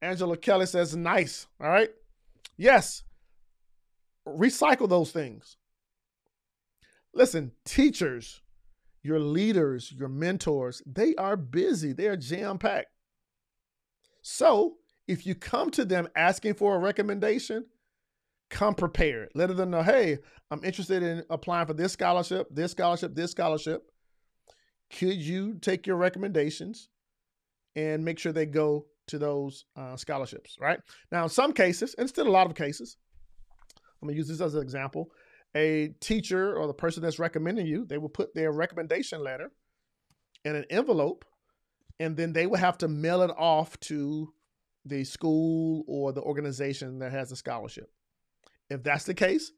Angela 0.03 0.37
Kelly 0.37 0.67
says, 0.67 0.97
nice. 0.97 1.47
All 1.61 1.69
right. 1.69 1.91
Yes. 2.57 3.03
Recycle 4.27 4.89
those 4.89 5.11
things. 5.11 5.57
Listen, 7.15 7.53
teachers, 7.65 8.43
your 9.03 9.21
leaders, 9.21 9.93
your 9.93 10.09
mentors, 10.09 10.83
they 10.87 11.15
are 11.17 11.37
busy. 11.37 11.93
They 11.93 12.07
are 12.07 12.17
jam 12.17 12.59
packed. 12.59 12.89
So 14.23 14.77
if 15.07 15.27
you 15.27 15.35
come 15.35 15.71
to 15.73 15.85
them 15.85 16.09
asking 16.15 16.55
for 16.55 16.77
a 16.77 16.79
recommendation, 16.79 17.67
come 18.51 18.75
prepared. 18.75 19.31
Let 19.35 19.55
them 19.57 19.71
know, 19.71 19.83
hey, 19.83 20.19
I'm 20.51 20.65
interested 20.65 21.03
in 21.03 21.25
applying 21.31 21.67
for 21.67 21.75
this 21.75 21.93
scholarship, 21.93 22.49
this 22.51 22.73
scholarship, 22.73 23.15
this 23.15 23.31
scholarship. 23.31 23.91
Could 24.91 25.17
you 25.17 25.55
take 25.61 25.87
your 25.87 25.97
recommendations 25.97 26.89
and 27.77 28.05
make 28.05 28.19
sure 28.19 28.33
they 28.33 28.47
go 28.47 28.87
to 29.09 29.19
those 29.19 29.65
uh, 29.77 29.97
scholarships, 29.97 30.57
right? 30.61 30.81
Now, 31.13 31.25
in 31.25 31.29
some 31.29 31.53
cases, 31.53 31.95
and 31.99 32.09
still 32.09 32.29
a 32.29 32.31
lot 32.31 32.47
of 32.47 32.55
cases, 32.55 32.97
I'm 34.01 34.09
gonna 34.09 34.17
use 34.17 34.29
this 34.29 34.41
as 34.41 34.55
an 34.55 34.63
example. 34.63 35.11
A 35.55 35.89
teacher 36.01 36.57
or 36.57 36.67
the 36.67 36.75
person 36.75 37.03
that's 37.03 37.19
recommending 37.19 37.67
you, 37.67 37.85
they 37.85 37.99
will 37.99 38.09
put 38.09 38.35
their 38.35 38.53
recommendation 38.53 39.23
letter 39.23 39.51
in 40.45 40.55
an 40.55 40.65
envelope, 40.71 41.25
and 41.99 42.17
then 42.17 42.33
they 42.33 42.47
will 42.47 42.59
have 42.59 42.79
to 42.79 42.89
mail 42.89 43.23
it 43.23 43.31
off 43.37 43.79
to 43.81 44.33
the 44.85 45.05
school 45.05 45.85
or 45.87 46.13
the 46.13 46.23
organization 46.23 46.99
that 47.01 47.13
has 47.13 47.31
the 47.31 47.37
scholarship. 47.37 47.91
If 48.71 48.83
that's 48.83 49.05
the 49.05 49.15
case, 49.15 49.53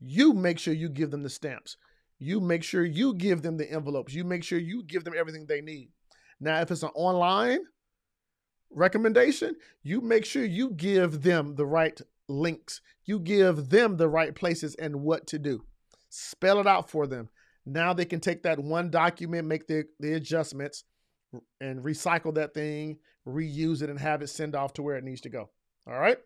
you 0.00 0.32
make 0.32 0.58
sure 0.58 0.74
you 0.74 0.88
give 0.88 1.10
them 1.10 1.22
the 1.22 1.30
stamps. 1.30 1.76
You 2.22 2.38
make 2.38 2.62
sure 2.62 2.84
you 2.84 3.14
give 3.14 3.42
them 3.42 3.56
the 3.56 3.68
envelopes. 3.68 4.14
You 4.14 4.22
make 4.22 4.44
sure 4.44 4.58
you 4.58 4.84
give 4.84 5.02
them 5.02 5.14
everything 5.16 5.46
they 5.46 5.60
need. 5.60 5.90
Now, 6.38 6.60
if 6.60 6.70
it's 6.70 6.84
an 6.84 6.90
online 6.94 7.58
recommendation, 8.70 9.56
you 9.82 10.00
make 10.00 10.24
sure 10.24 10.44
you 10.44 10.70
give 10.70 11.22
them 11.22 11.56
the 11.56 11.66
right 11.66 12.00
links. 12.28 12.80
You 13.04 13.18
give 13.18 13.70
them 13.70 13.96
the 13.96 14.08
right 14.08 14.32
places 14.36 14.76
and 14.76 15.02
what 15.02 15.26
to 15.28 15.38
do. 15.40 15.64
Spell 16.10 16.60
it 16.60 16.66
out 16.68 16.88
for 16.88 17.08
them. 17.08 17.28
Now 17.66 17.92
they 17.92 18.04
can 18.04 18.20
take 18.20 18.44
that 18.44 18.60
one 18.60 18.90
document, 18.90 19.48
make 19.48 19.66
the, 19.66 19.86
the 19.98 20.14
adjustments, 20.14 20.84
and 21.60 21.82
recycle 21.82 22.34
that 22.36 22.54
thing, 22.54 22.98
reuse 23.26 23.82
it, 23.82 23.90
and 23.90 23.98
have 23.98 24.22
it 24.22 24.28
send 24.28 24.54
off 24.54 24.74
to 24.74 24.82
where 24.82 24.96
it 24.96 25.04
needs 25.04 25.22
to 25.22 25.28
go. 25.28 25.50
All 25.88 25.98
right. 25.98 26.18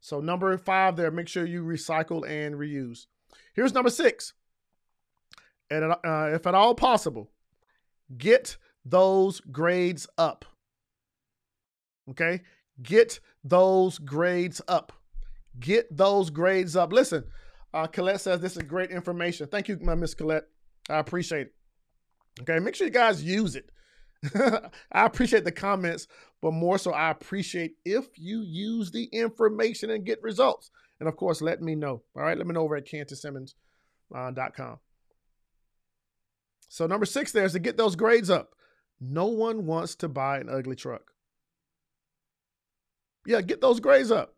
So 0.00 0.20
number 0.20 0.56
five 0.56 0.96
there, 0.96 1.10
make 1.10 1.28
sure 1.28 1.44
you 1.44 1.62
recycle 1.62 2.26
and 2.26 2.54
reuse. 2.54 3.06
Here's 3.54 3.74
number 3.74 3.90
six. 3.90 4.32
And 5.70 5.92
uh, 5.92 6.30
if 6.32 6.46
at 6.46 6.54
all 6.54 6.74
possible, 6.74 7.30
get 8.16 8.56
those 8.84 9.40
grades 9.40 10.06
up. 10.18 10.44
Okay, 12.10 12.40
get 12.82 13.20
those 13.44 13.98
grades 13.98 14.60
up. 14.66 14.92
Get 15.58 15.94
those 15.96 16.30
grades 16.30 16.76
up. 16.76 16.92
Listen, 16.92 17.24
uh, 17.72 17.86
Colette 17.86 18.20
says 18.20 18.40
this 18.40 18.56
is 18.56 18.62
great 18.62 18.90
information. 18.90 19.46
Thank 19.46 19.68
you, 19.68 19.78
my 19.80 19.94
Miss 19.94 20.14
Colette. 20.14 20.48
I 20.88 20.98
appreciate 20.98 21.48
it. 21.48 21.54
Okay, 22.40 22.58
make 22.58 22.74
sure 22.74 22.86
you 22.86 22.92
guys 22.92 23.22
use 23.22 23.54
it. 23.56 23.70
I 24.92 25.06
appreciate 25.06 25.44
the 25.44 25.52
comments, 25.52 26.06
but 26.42 26.52
more 26.52 26.78
so, 26.78 26.92
I 26.92 27.10
appreciate 27.10 27.76
if 27.84 28.18
you 28.18 28.40
use 28.42 28.90
the 28.90 29.04
information 29.04 29.90
and 29.90 30.04
get 30.04 30.22
results. 30.22 30.70
And 31.00 31.08
of 31.08 31.16
course, 31.16 31.40
let 31.40 31.62
me 31.62 31.74
know. 31.74 32.02
All 32.14 32.22
right, 32.22 32.36
let 32.36 32.46
me 32.46 32.52
know 32.52 32.62
over 32.62 32.76
at 32.76 32.86
kantissimmons.com. 32.86 34.78
So, 36.70 36.86
number 36.86 37.04
six 37.04 37.32
there 37.32 37.44
is 37.44 37.52
to 37.52 37.58
get 37.58 37.76
those 37.76 37.96
grades 37.96 38.30
up. 38.30 38.54
No 39.00 39.26
one 39.26 39.66
wants 39.66 39.96
to 39.96 40.08
buy 40.08 40.38
an 40.38 40.48
ugly 40.48 40.76
truck. 40.76 41.10
Yeah, 43.26 43.40
get 43.40 43.60
those 43.60 43.80
grades 43.80 44.12
up. 44.12 44.36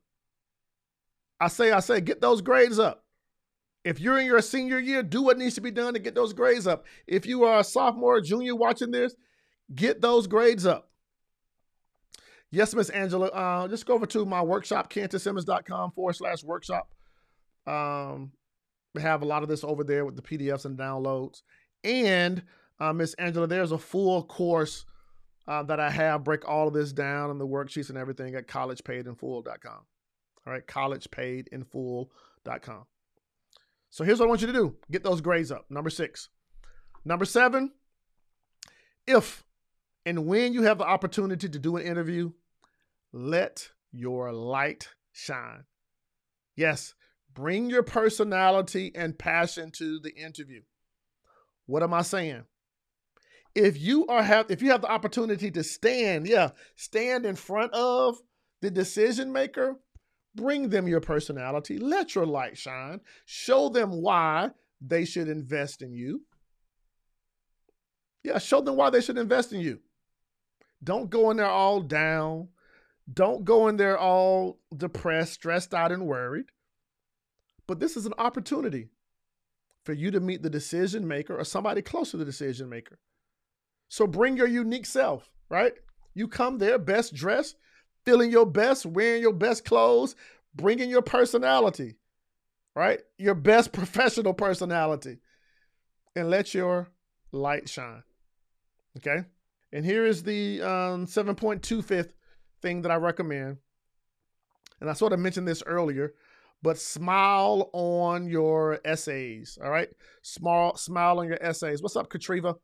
I 1.38 1.48
say, 1.48 1.72
I 1.72 1.80
say, 1.80 2.00
get 2.00 2.22
those 2.22 2.40
grades 2.40 2.78
up. 2.78 3.04
If 3.84 4.00
you're 4.00 4.18
in 4.18 4.24
your 4.24 4.40
senior 4.40 4.78
year, 4.78 5.02
do 5.02 5.20
what 5.20 5.36
needs 5.36 5.56
to 5.56 5.60
be 5.60 5.70
done 5.70 5.92
to 5.92 6.00
get 6.00 6.14
those 6.14 6.32
grades 6.32 6.66
up. 6.66 6.86
If 7.06 7.26
you 7.26 7.44
are 7.44 7.60
a 7.60 7.64
sophomore 7.64 8.16
or 8.16 8.20
junior 8.22 8.56
watching 8.56 8.92
this, 8.92 9.14
get 9.74 10.00
those 10.00 10.26
grades 10.26 10.64
up. 10.64 10.88
Yes, 12.50 12.74
Miss 12.74 12.88
Angela. 12.88 13.26
Uh, 13.26 13.68
just 13.68 13.84
go 13.84 13.92
over 13.92 14.06
to 14.06 14.24
my 14.24 14.40
workshop, 14.40 14.90
kantissimmons.com 14.90 15.92
forward 15.92 16.14
slash 16.14 16.42
workshop. 16.42 16.88
Um, 17.66 18.32
we 18.94 19.02
have 19.02 19.20
a 19.20 19.26
lot 19.26 19.42
of 19.42 19.50
this 19.50 19.64
over 19.64 19.84
there 19.84 20.06
with 20.06 20.16
the 20.16 20.22
PDFs 20.22 20.64
and 20.64 20.78
downloads. 20.78 21.42
And 21.84 22.42
uh, 22.80 22.92
Miss 22.92 23.14
Angela, 23.14 23.46
there's 23.46 23.72
a 23.72 23.78
full 23.78 24.24
course 24.24 24.84
uh, 25.46 25.62
that 25.64 25.80
I 25.80 25.90
have 25.90 26.24
break 26.24 26.48
all 26.48 26.68
of 26.68 26.74
this 26.74 26.92
down 26.92 27.30
and 27.30 27.40
the 27.40 27.46
worksheets 27.46 27.88
and 27.88 27.98
everything 27.98 28.34
at 28.34 28.46
collegepaidinfull.com. 28.46 29.80
All 30.46 30.52
right, 30.52 30.66
collegepaidinfull.com. 30.66 32.84
So 33.90 34.04
here's 34.04 34.20
what 34.20 34.26
I 34.26 34.28
want 34.28 34.40
you 34.40 34.46
to 34.48 34.52
do 34.52 34.76
get 34.90 35.02
those 35.02 35.20
grades 35.20 35.52
up. 35.52 35.66
Number 35.70 35.90
six. 35.90 36.28
Number 37.04 37.24
seven, 37.24 37.72
if 39.06 39.44
and 40.06 40.26
when 40.26 40.52
you 40.52 40.62
have 40.62 40.78
the 40.78 40.84
opportunity 40.84 41.48
to 41.48 41.58
do 41.58 41.76
an 41.76 41.84
interview, 41.84 42.32
let 43.12 43.70
your 43.92 44.32
light 44.32 44.88
shine. 45.12 45.64
Yes, 46.56 46.94
bring 47.32 47.70
your 47.70 47.82
personality 47.82 48.92
and 48.94 49.18
passion 49.18 49.70
to 49.72 50.00
the 50.00 50.14
interview. 50.14 50.62
What 51.66 51.82
am 51.82 51.94
I 51.94 52.02
saying? 52.02 52.44
if 53.54 53.78
you 53.80 54.06
are 54.06 54.22
have 54.22 54.50
if 54.50 54.62
you 54.62 54.70
have 54.70 54.82
the 54.82 54.90
opportunity 54.90 55.50
to 55.50 55.62
stand, 55.62 56.26
yeah, 56.26 56.50
stand 56.76 57.26
in 57.26 57.36
front 57.36 57.72
of 57.74 58.18
the 58.60 58.70
decision 58.70 59.32
maker, 59.32 59.76
bring 60.34 60.68
them 60.68 60.88
your 60.88 61.00
personality, 61.00 61.78
let 61.78 62.14
your 62.14 62.26
light 62.26 62.56
shine, 62.56 63.00
show 63.26 63.68
them 63.68 63.90
why 63.90 64.50
they 64.80 65.04
should 65.04 65.28
invest 65.28 65.82
in 65.82 65.92
you. 65.92 66.22
Yeah, 68.22 68.38
show 68.38 68.60
them 68.60 68.76
why 68.76 68.90
they 68.90 69.00
should 69.00 69.18
invest 69.18 69.52
in 69.52 69.60
you. 69.60 69.80
Don't 70.82 71.10
go 71.10 71.30
in 71.30 71.36
there 71.36 71.46
all 71.46 71.80
down. 71.80 72.48
Don't 73.12 73.44
go 73.44 73.68
in 73.68 73.76
there 73.76 73.98
all 73.98 74.60
depressed, 74.76 75.34
stressed 75.34 75.74
out, 75.74 75.92
and 75.92 76.06
worried. 76.06 76.46
But 77.66 77.80
this 77.80 77.96
is 77.96 78.06
an 78.06 78.14
opportunity 78.16 78.88
for 79.84 79.92
you 79.92 80.10
to 80.10 80.20
meet 80.20 80.42
the 80.42 80.50
decision 80.50 81.06
maker 81.06 81.36
or 81.36 81.44
somebody 81.44 81.82
close 81.82 82.10
to 82.10 82.16
the 82.16 82.24
decision 82.24 82.68
maker 82.68 82.98
so 83.92 84.06
bring 84.06 84.38
your 84.38 84.46
unique 84.46 84.86
self, 84.86 85.30
right? 85.50 85.74
You 86.14 86.26
come 86.26 86.56
there 86.56 86.78
best 86.78 87.12
dressed, 87.12 87.56
feeling 88.06 88.30
your 88.30 88.46
best, 88.46 88.86
wearing 88.86 89.20
your 89.20 89.34
best 89.34 89.66
clothes, 89.66 90.16
bringing 90.54 90.88
your 90.88 91.02
personality, 91.02 91.96
right? 92.74 93.00
Your 93.18 93.34
best 93.34 93.70
professional 93.74 94.32
personality, 94.32 95.18
and 96.16 96.30
let 96.30 96.54
your 96.54 96.88
light 97.32 97.68
shine. 97.68 98.02
Okay? 98.96 99.26
And 99.74 99.84
here 99.84 100.06
is 100.06 100.22
the 100.22 100.62
um, 100.62 101.06
7.25th 101.06 102.12
thing 102.62 102.80
that 102.80 102.90
I 102.90 102.96
recommend. 102.96 103.58
And 104.80 104.88
I 104.88 104.94
sort 104.94 105.12
of 105.12 105.20
mentioned 105.20 105.46
this 105.46 105.62
earlier, 105.66 106.14
but 106.62 106.78
smile 106.78 107.70
on 107.72 108.28
your 108.28 108.80
essays. 108.84 109.58
All 109.62 109.70
right? 109.70 109.88
Smile, 110.22 110.76
smile 110.76 111.18
on 111.18 111.26
your 111.26 111.42
essays. 111.42 111.82
What's 111.82 111.96
up, 111.96 112.10
Katriva? 112.10 112.56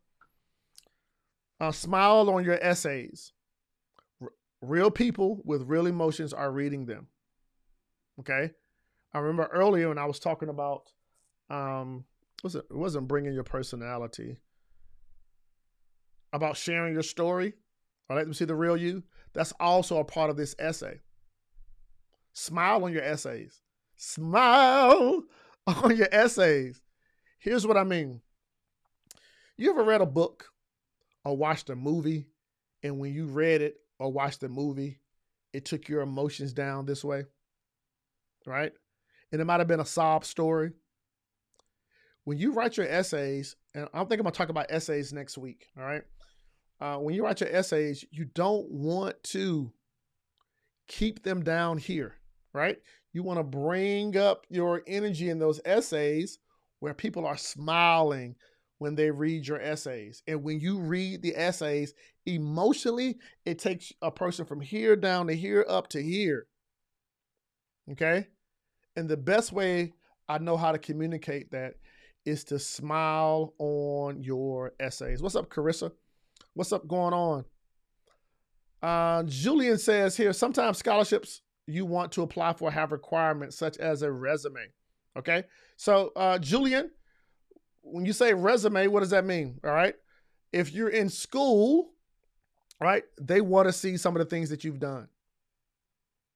Uh, 1.61 1.73
smile 1.73 2.31
on 2.31 2.45
your 2.45 2.59
essays. 2.63 3.33
R- 4.23 4.33
real 4.61 4.91
people 4.91 5.43
with 5.45 5.63
real 5.63 5.87
emotions 5.87 6.33
are 6.33 6.53
reading 6.53 6.87
them. 6.87 7.09
Okay. 8.21 8.53
I 9.13 9.19
remember 9.19 9.49
earlier 9.53 9.89
when 9.89 9.99
I 9.99 10.07
was 10.07 10.21
talking 10.21 10.49
about, 10.49 10.83
um, 11.51 12.05
was 12.45 12.55
it, 12.55 12.65
it 12.71 12.77
wasn't 12.77 13.09
bringing 13.09 13.33
your 13.33 13.45
personality, 13.45 14.37
about 16.33 16.57
sharing 16.57 16.93
your 16.93 17.03
story 17.03 17.55
or 18.09 18.17
let 18.17 18.25
them 18.25 18.35
see 18.35 18.45
the 18.45 18.55
real 18.55 18.77
you. 18.77 19.03
That's 19.33 19.53
also 19.59 19.99
a 19.99 20.05
part 20.05 20.31
of 20.31 20.37
this 20.37 20.55
essay. 20.59 21.01
Smile 22.35 22.85
on 22.85 22.93
your 22.93 23.03
essays. 23.03 23.63
Smile 23.99 25.25
on 25.67 25.97
your 25.97 26.09
essays. 26.11 26.81
Here's 27.39 27.67
what 27.67 27.77
I 27.77 27.85
mean. 27.85 28.23
You 29.59 29.71
ever 29.71 29.85
read 29.85 30.01
a 30.01 30.07
book 30.07 30.47
or 31.25 31.37
watched 31.37 31.69
a 31.69 31.77
movie 31.77 32.29
and 32.83 32.99
when 32.99 33.13
you 33.13 33.27
read 33.27 33.61
it 33.61 33.77
or 33.99 34.11
watched 34.11 34.41
the 34.41 34.49
movie, 34.49 35.01
it 35.53 35.67
took 35.67 35.89
your 35.89 36.01
emotions 36.01 36.55
down 36.55 36.87
this 36.87 37.05
way, 37.05 37.25
right? 38.47 38.73
and 39.33 39.41
it 39.41 39.45
might 39.45 39.61
have 39.61 39.69
been 39.69 39.81
a 39.81 39.87
sob 39.87 40.25
story. 40.25 40.73
When 42.25 42.39
you 42.39 42.53
write 42.53 42.77
your 42.77 42.87
essays, 42.87 43.57
and 43.75 43.89
I 43.93 43.99
think 44.01 44.13
I'm 44.13 44.19
gonna 44.19 44.33
talk 44.33 44.49
about 44.49 44.71
essays 44.71 45.13
next 45.13 45.39
week. 45.39 45.67
All 45.77 45.85
right. 45.85 46.03
Uh, 46.81 46.97
when 46.97 47.15
you 47.15 47.25
write 47.25 47.41
your 47.41 47.51
essays, 47.51 48.05
you 48.11 48.25
don't 48.25 48.71
want 48.71 49.23
to 49.25 49.73
keep 50.87 51.23
them 51.23 51.43
down 51.43 51.79
here, 51.79 52.15
right? 52.59 52.79
You 53.13 53.23
want 53.23 53.39
to 53.39 53.45
bring 53.45 54.17
up 54.17 54.47
your 54.51 54.83
energy 54.87 55.31
in 55.31 55.39
those 55.39 55.61
essays 55.65 56.39
where 56.81 56.95
people 56.95 57.27
are 57.27 57.37
smiling 57.37 58.35
when 58.79 58.95
they 58.95 59.11
read 59.11 59.47
your 59.47 59.61
essays. 59.61 60.23
And 60.27 60.43
when 60.43 60.61
you 60.61 60.79
read 60.79 61.23
the 61.23 61.35
essays 61.37 61.95
emotionally, 62.27 63.19
it 63.45 63.59
takes 63.59 63.93
a 64.03 64.11
person 64.11 64.45
from 64.45 64.61
here 64.61 64.97
down 64.97 65.27
to 65.29 65.35
here 65.35 65.65
up 65.69 65.89
to 65.89 66.03
here. 66.03 66.47
Okay? 67.93 68.27
And 68.97 69.09
the 69.09 69.17
best 69.17 69.53
way 69.53 69.93
I 70.29 70.39
know 70.39 70.57
how 70.57 70.73
to 70.73 70.79
communicate 70.79 71.51
that 71.53 71.75
is 72.25 72.45
to 72.45 72.59
smile 72.59 73.55
on 73.59 74.23
your 74.23 74.73
essays. 74.79 75.23
What's 75.23 75.37
up, 75.37 75.49
Carissa? 75.49 75.93
What's 76.55 76.73
up 76.73 76.87
going 76.87 77.15
on? 77.15 77.45
Uh, 78.83 79.23
Julian 79.25 79.79
says 79.79 80.17
here 80.17 80.33
sometimes 80.33 80.79
scholarships 80.79 81.41
you 81.69 81.85
want 81.85 82.13
to 82.13 82.23
apply 82.23 82.55
for 82.55 82.71
have 82.71 82.93
requirements 82.93 83.57
such 83.57 83.77
as 83.77 84.03
a 84.03 84.11
resume. 84.11 84.67
Okay. 85.17 85.45
So, 85.77 86.13
uh, 86.17 86.39
Julian, 86.39 86.91
when 87.83 88.05
you 88.05 88.13
say 88.13 88.33
resume, 88.35 88.87
what 88.89 89.01
does 89.01 89.11
that 89.11 89.25
mean? 89.25 89.61
All 89.65 89.73
right. 89.73 89.95
If 90.53 90.73
you're 90.73 90.89
in 90.89 91.09
school, 91.09 91.91
right, 92.81 93.05
they 93.21 93.41
want 93.41 93.69
to 93.69 93.73
see 93.73 93.97
some 93.97 94.17
of 94.17 94.21
the 94.21 94.29
things 94.29 94.49
that 94.51 94.65
you've 94.65 94.79
done. 94.79 95.09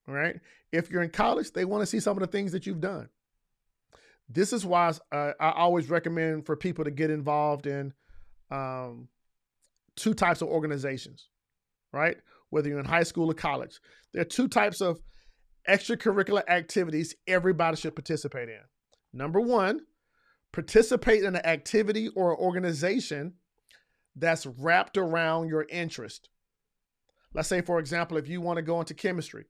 All 0.07 0.15
right. 0.15 0.39
If 0.71 0.91
you're 0.91 1.03
in 1.03 1.11
college, 1.11 1.53
they 1.53 1.65
want 1.65 1.83
to 1.83 1.87
see 1.87 2.01
some 2.01 2.17
of 2.17 2.21
the 2.21 2.27
things 2.27 2.53
that 2.53 2.67
you've 2.67 2.81
done. 2.81 3.09
This 4.29 4.53
is 4.53 4.65
why 4.65 4.93
uh, 5.11 5.33
I 5.39 5.51
always 5.53 5.91
recommend 5.91 6.47
for 6.47 6.57
people 6.57 6.85
to 6.85 6.91
get 6.91 7.11
involved 7.11 7.67
in 7.67 7.93
um, 8.51 9.09
two 9.97 10.15
types 10.15 10.43
of 10.43 10.49
organizations, 10.49 11.29
right? 11.93 12.17
Whether 12.51 12.69
you're 12.69 12.81
in 12.81 12.85
high 12.85 13.03
school 13.03 13.31
or 13.31 13.35
college, 13.35 13.81
there 14.13 14.23
are 14.23 14.27
two 14.27 14.49
types 14.49 14.81
of 14.81 15.01
extracurricular 15.69 16.43
activities 16.49 17.15
everybody 17.27 17.77
should 17.77 17.95
participate 17.95 18.49
in. 18.49 18.61
Number 19.13 19.41
one, 19.41 19.81
participate 20.53 21.23
in 21.23 21.37
an 21.37 21.47
activity 21.47 22.09
or 22.09 22.37
organization 22.37 23.35
that's 24.17 24.47
wrapped 24.47 24.97
around 24.97 25.49
your 25.49 25.67
interest. 25.69 26.29
Let's 27.35 27.49
say, 27.49 27.63
for 27.63 27.79
example, 27.79 28.17
if 28.19 28.29
you 28.29 28.41
want 28.41 28.57
to 28.59 28.63
go 28.63 28.81
into 28.81 28.95
chemistry, 28.95 29.47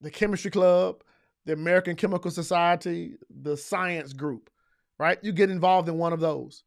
the 0.00 0.10
chemistry 0.10 0.50
club, 0.50 1.02
the 1.44 1.52
American 1.52 1.96
Chemical 1.96 2.30
Society, 2.30 3.14
the 3.42 3.56
science 3.56 4.12
group, 4.12 4.50
right? 4.98 5.18
You 5.22 5.32
get 5.32 5.50
involved 5.50 5.88
in 5.88 5.98
one 5.98 6.12
of 6.12 6.20
those. 6.20 6.64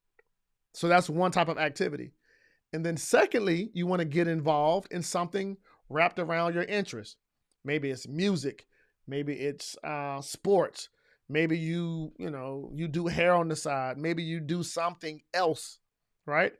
So 0.73 0.87
that's 0.87 1.09
one 1.09 1.31
type 1.31 1.49
of 1.49 1.57
activity. 1.57 2.11
And 2.71 2.85
then, 2.85 2.97
secondly, 2.97 3.71
you 3.73 3.87
want 3.87 3.99
to 3.99 4.05
get 4.05 4.27
involved 4.27 4.91
in 4.91 5.01
something 5.01 5.57
wrapped 5.89 6.19
around 6.19 6.53
your 6.53 6.63
interest. 6.63 7.17
Maybe 7.69 7.91
it's 7.91 8.07
music, 8.07 8.65
maybe 9.05 9.33
it's 9.33 9.77
uh, 9.83 10.21
sports, 10.21 10.89
maybe 11.29 11.55
you, 11.55 12.11
you 12.17 12.31
know, 12.31 12.71
you 12.73 12.87
do 12.87 13.05
hair 13.05 13.35
on 13.35 13.47
the 13.47 13.55
side, 13.55 13.99
maybe 13.99 14.23
you 14.23 14.39
do 14.39 14.63
something 14.63 15.21
else, 15.35 15.77
right? 16.25 16.53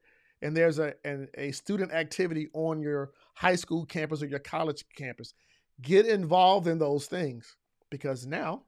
And 0.44 0.56
there's 0.56 0.78
a 0.78 0.94
a 1.36 1.52
student 1.52 1.92
activity 1.94 2.50
on 2.54 2.80
your 2.80 3.10
high 3.34 3.56
school 3.56 3.88
campus 3.88 4.22
or 4.22 4.28
your 4.28 4.38
college 4.38 4.86
campus. 4.96 5.34
Get 5.82 6.06
involved 6.06 6.68
in 6.68 6.78
those 6.78 7.08
things 7.08 7.58
because 7.90 8.28
now 8.28 8.66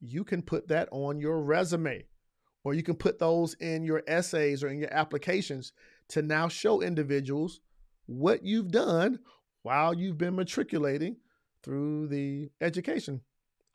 you 0.00 0.24
can 0.24 0.42
put 0.42 0.66
that 0.66 0.88
on 0.90 1.20
your 1.20 1.40
resume 1.40 2.04
or 2.64 2.74
you 2.74 2.82
can 2.82 2.96
put 2.96 3.20
those 3.20 3.54
in 3.54 3.84
your 3.84 4.02
essays 4.08 4.64
or 4.64 4.68
in 4.70 4.80
your 4.80 4.92
applications 4.92 5.72
to 6.08 6.20
now 6.20 6.48
show 6.48 6.80
individuals 6.80 7.60
what 8.06 8.44
you've 8.44 8.72
done 8.72 9.20
while 9.66 9.92
you've 9.92 10.16
been 10.16 10.36
matriculating 10.36 11.16
through 11.64 12.06
the 12.06 12.48
education 12.60 13.20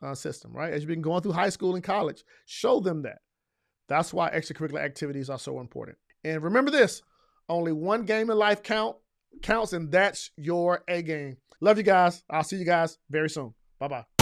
uh, 0.01 0.15
system, 0.15 0.53
right? 0.53 0.71
As 0.71 0.81
you've 0.81 0.87
been 0.87 1.01
going 1.01 1.21
through 1.21 1.33
high 1.33 1.49
school 1.49 1.75
and 1.75 1.83
college, 1.83 2.23
show 2.45 2.79
them 2.79 3.01
that. 3.01 3.17
That's 3.89 4.13
why 4.13 4.29
extracurricular 4.29 4.79
activities 4.79 5.29
are 5.29 5.37
so 5.37 5.59
important. 5.59 5.97
And 6.23 6.41
remember 6.41 6.71
this 6.71 7.01
only 7.49 7.73
one 7.73 8.05
game 8.05 8.29
in 8.29 8.37
life 8.37 8.63
count 8.63 8.95
counts, 9.41 9.73
and 9.73 9.91
that's 9.91 10.31
your 10.37 10.81
A 10.87 11.01
game. 11.01 11.35
Love 11.59 11.77
you 11.77 11.83
guys. 11.83 12.23
I'll 12.29 12.43
see 12.43 12.55
you 12.55 12.65
guys 12.65 12.97
very 13.09 13.29
soon. 13.29 13.53
Bye 13.77 13.89
bye. 13.89 14.20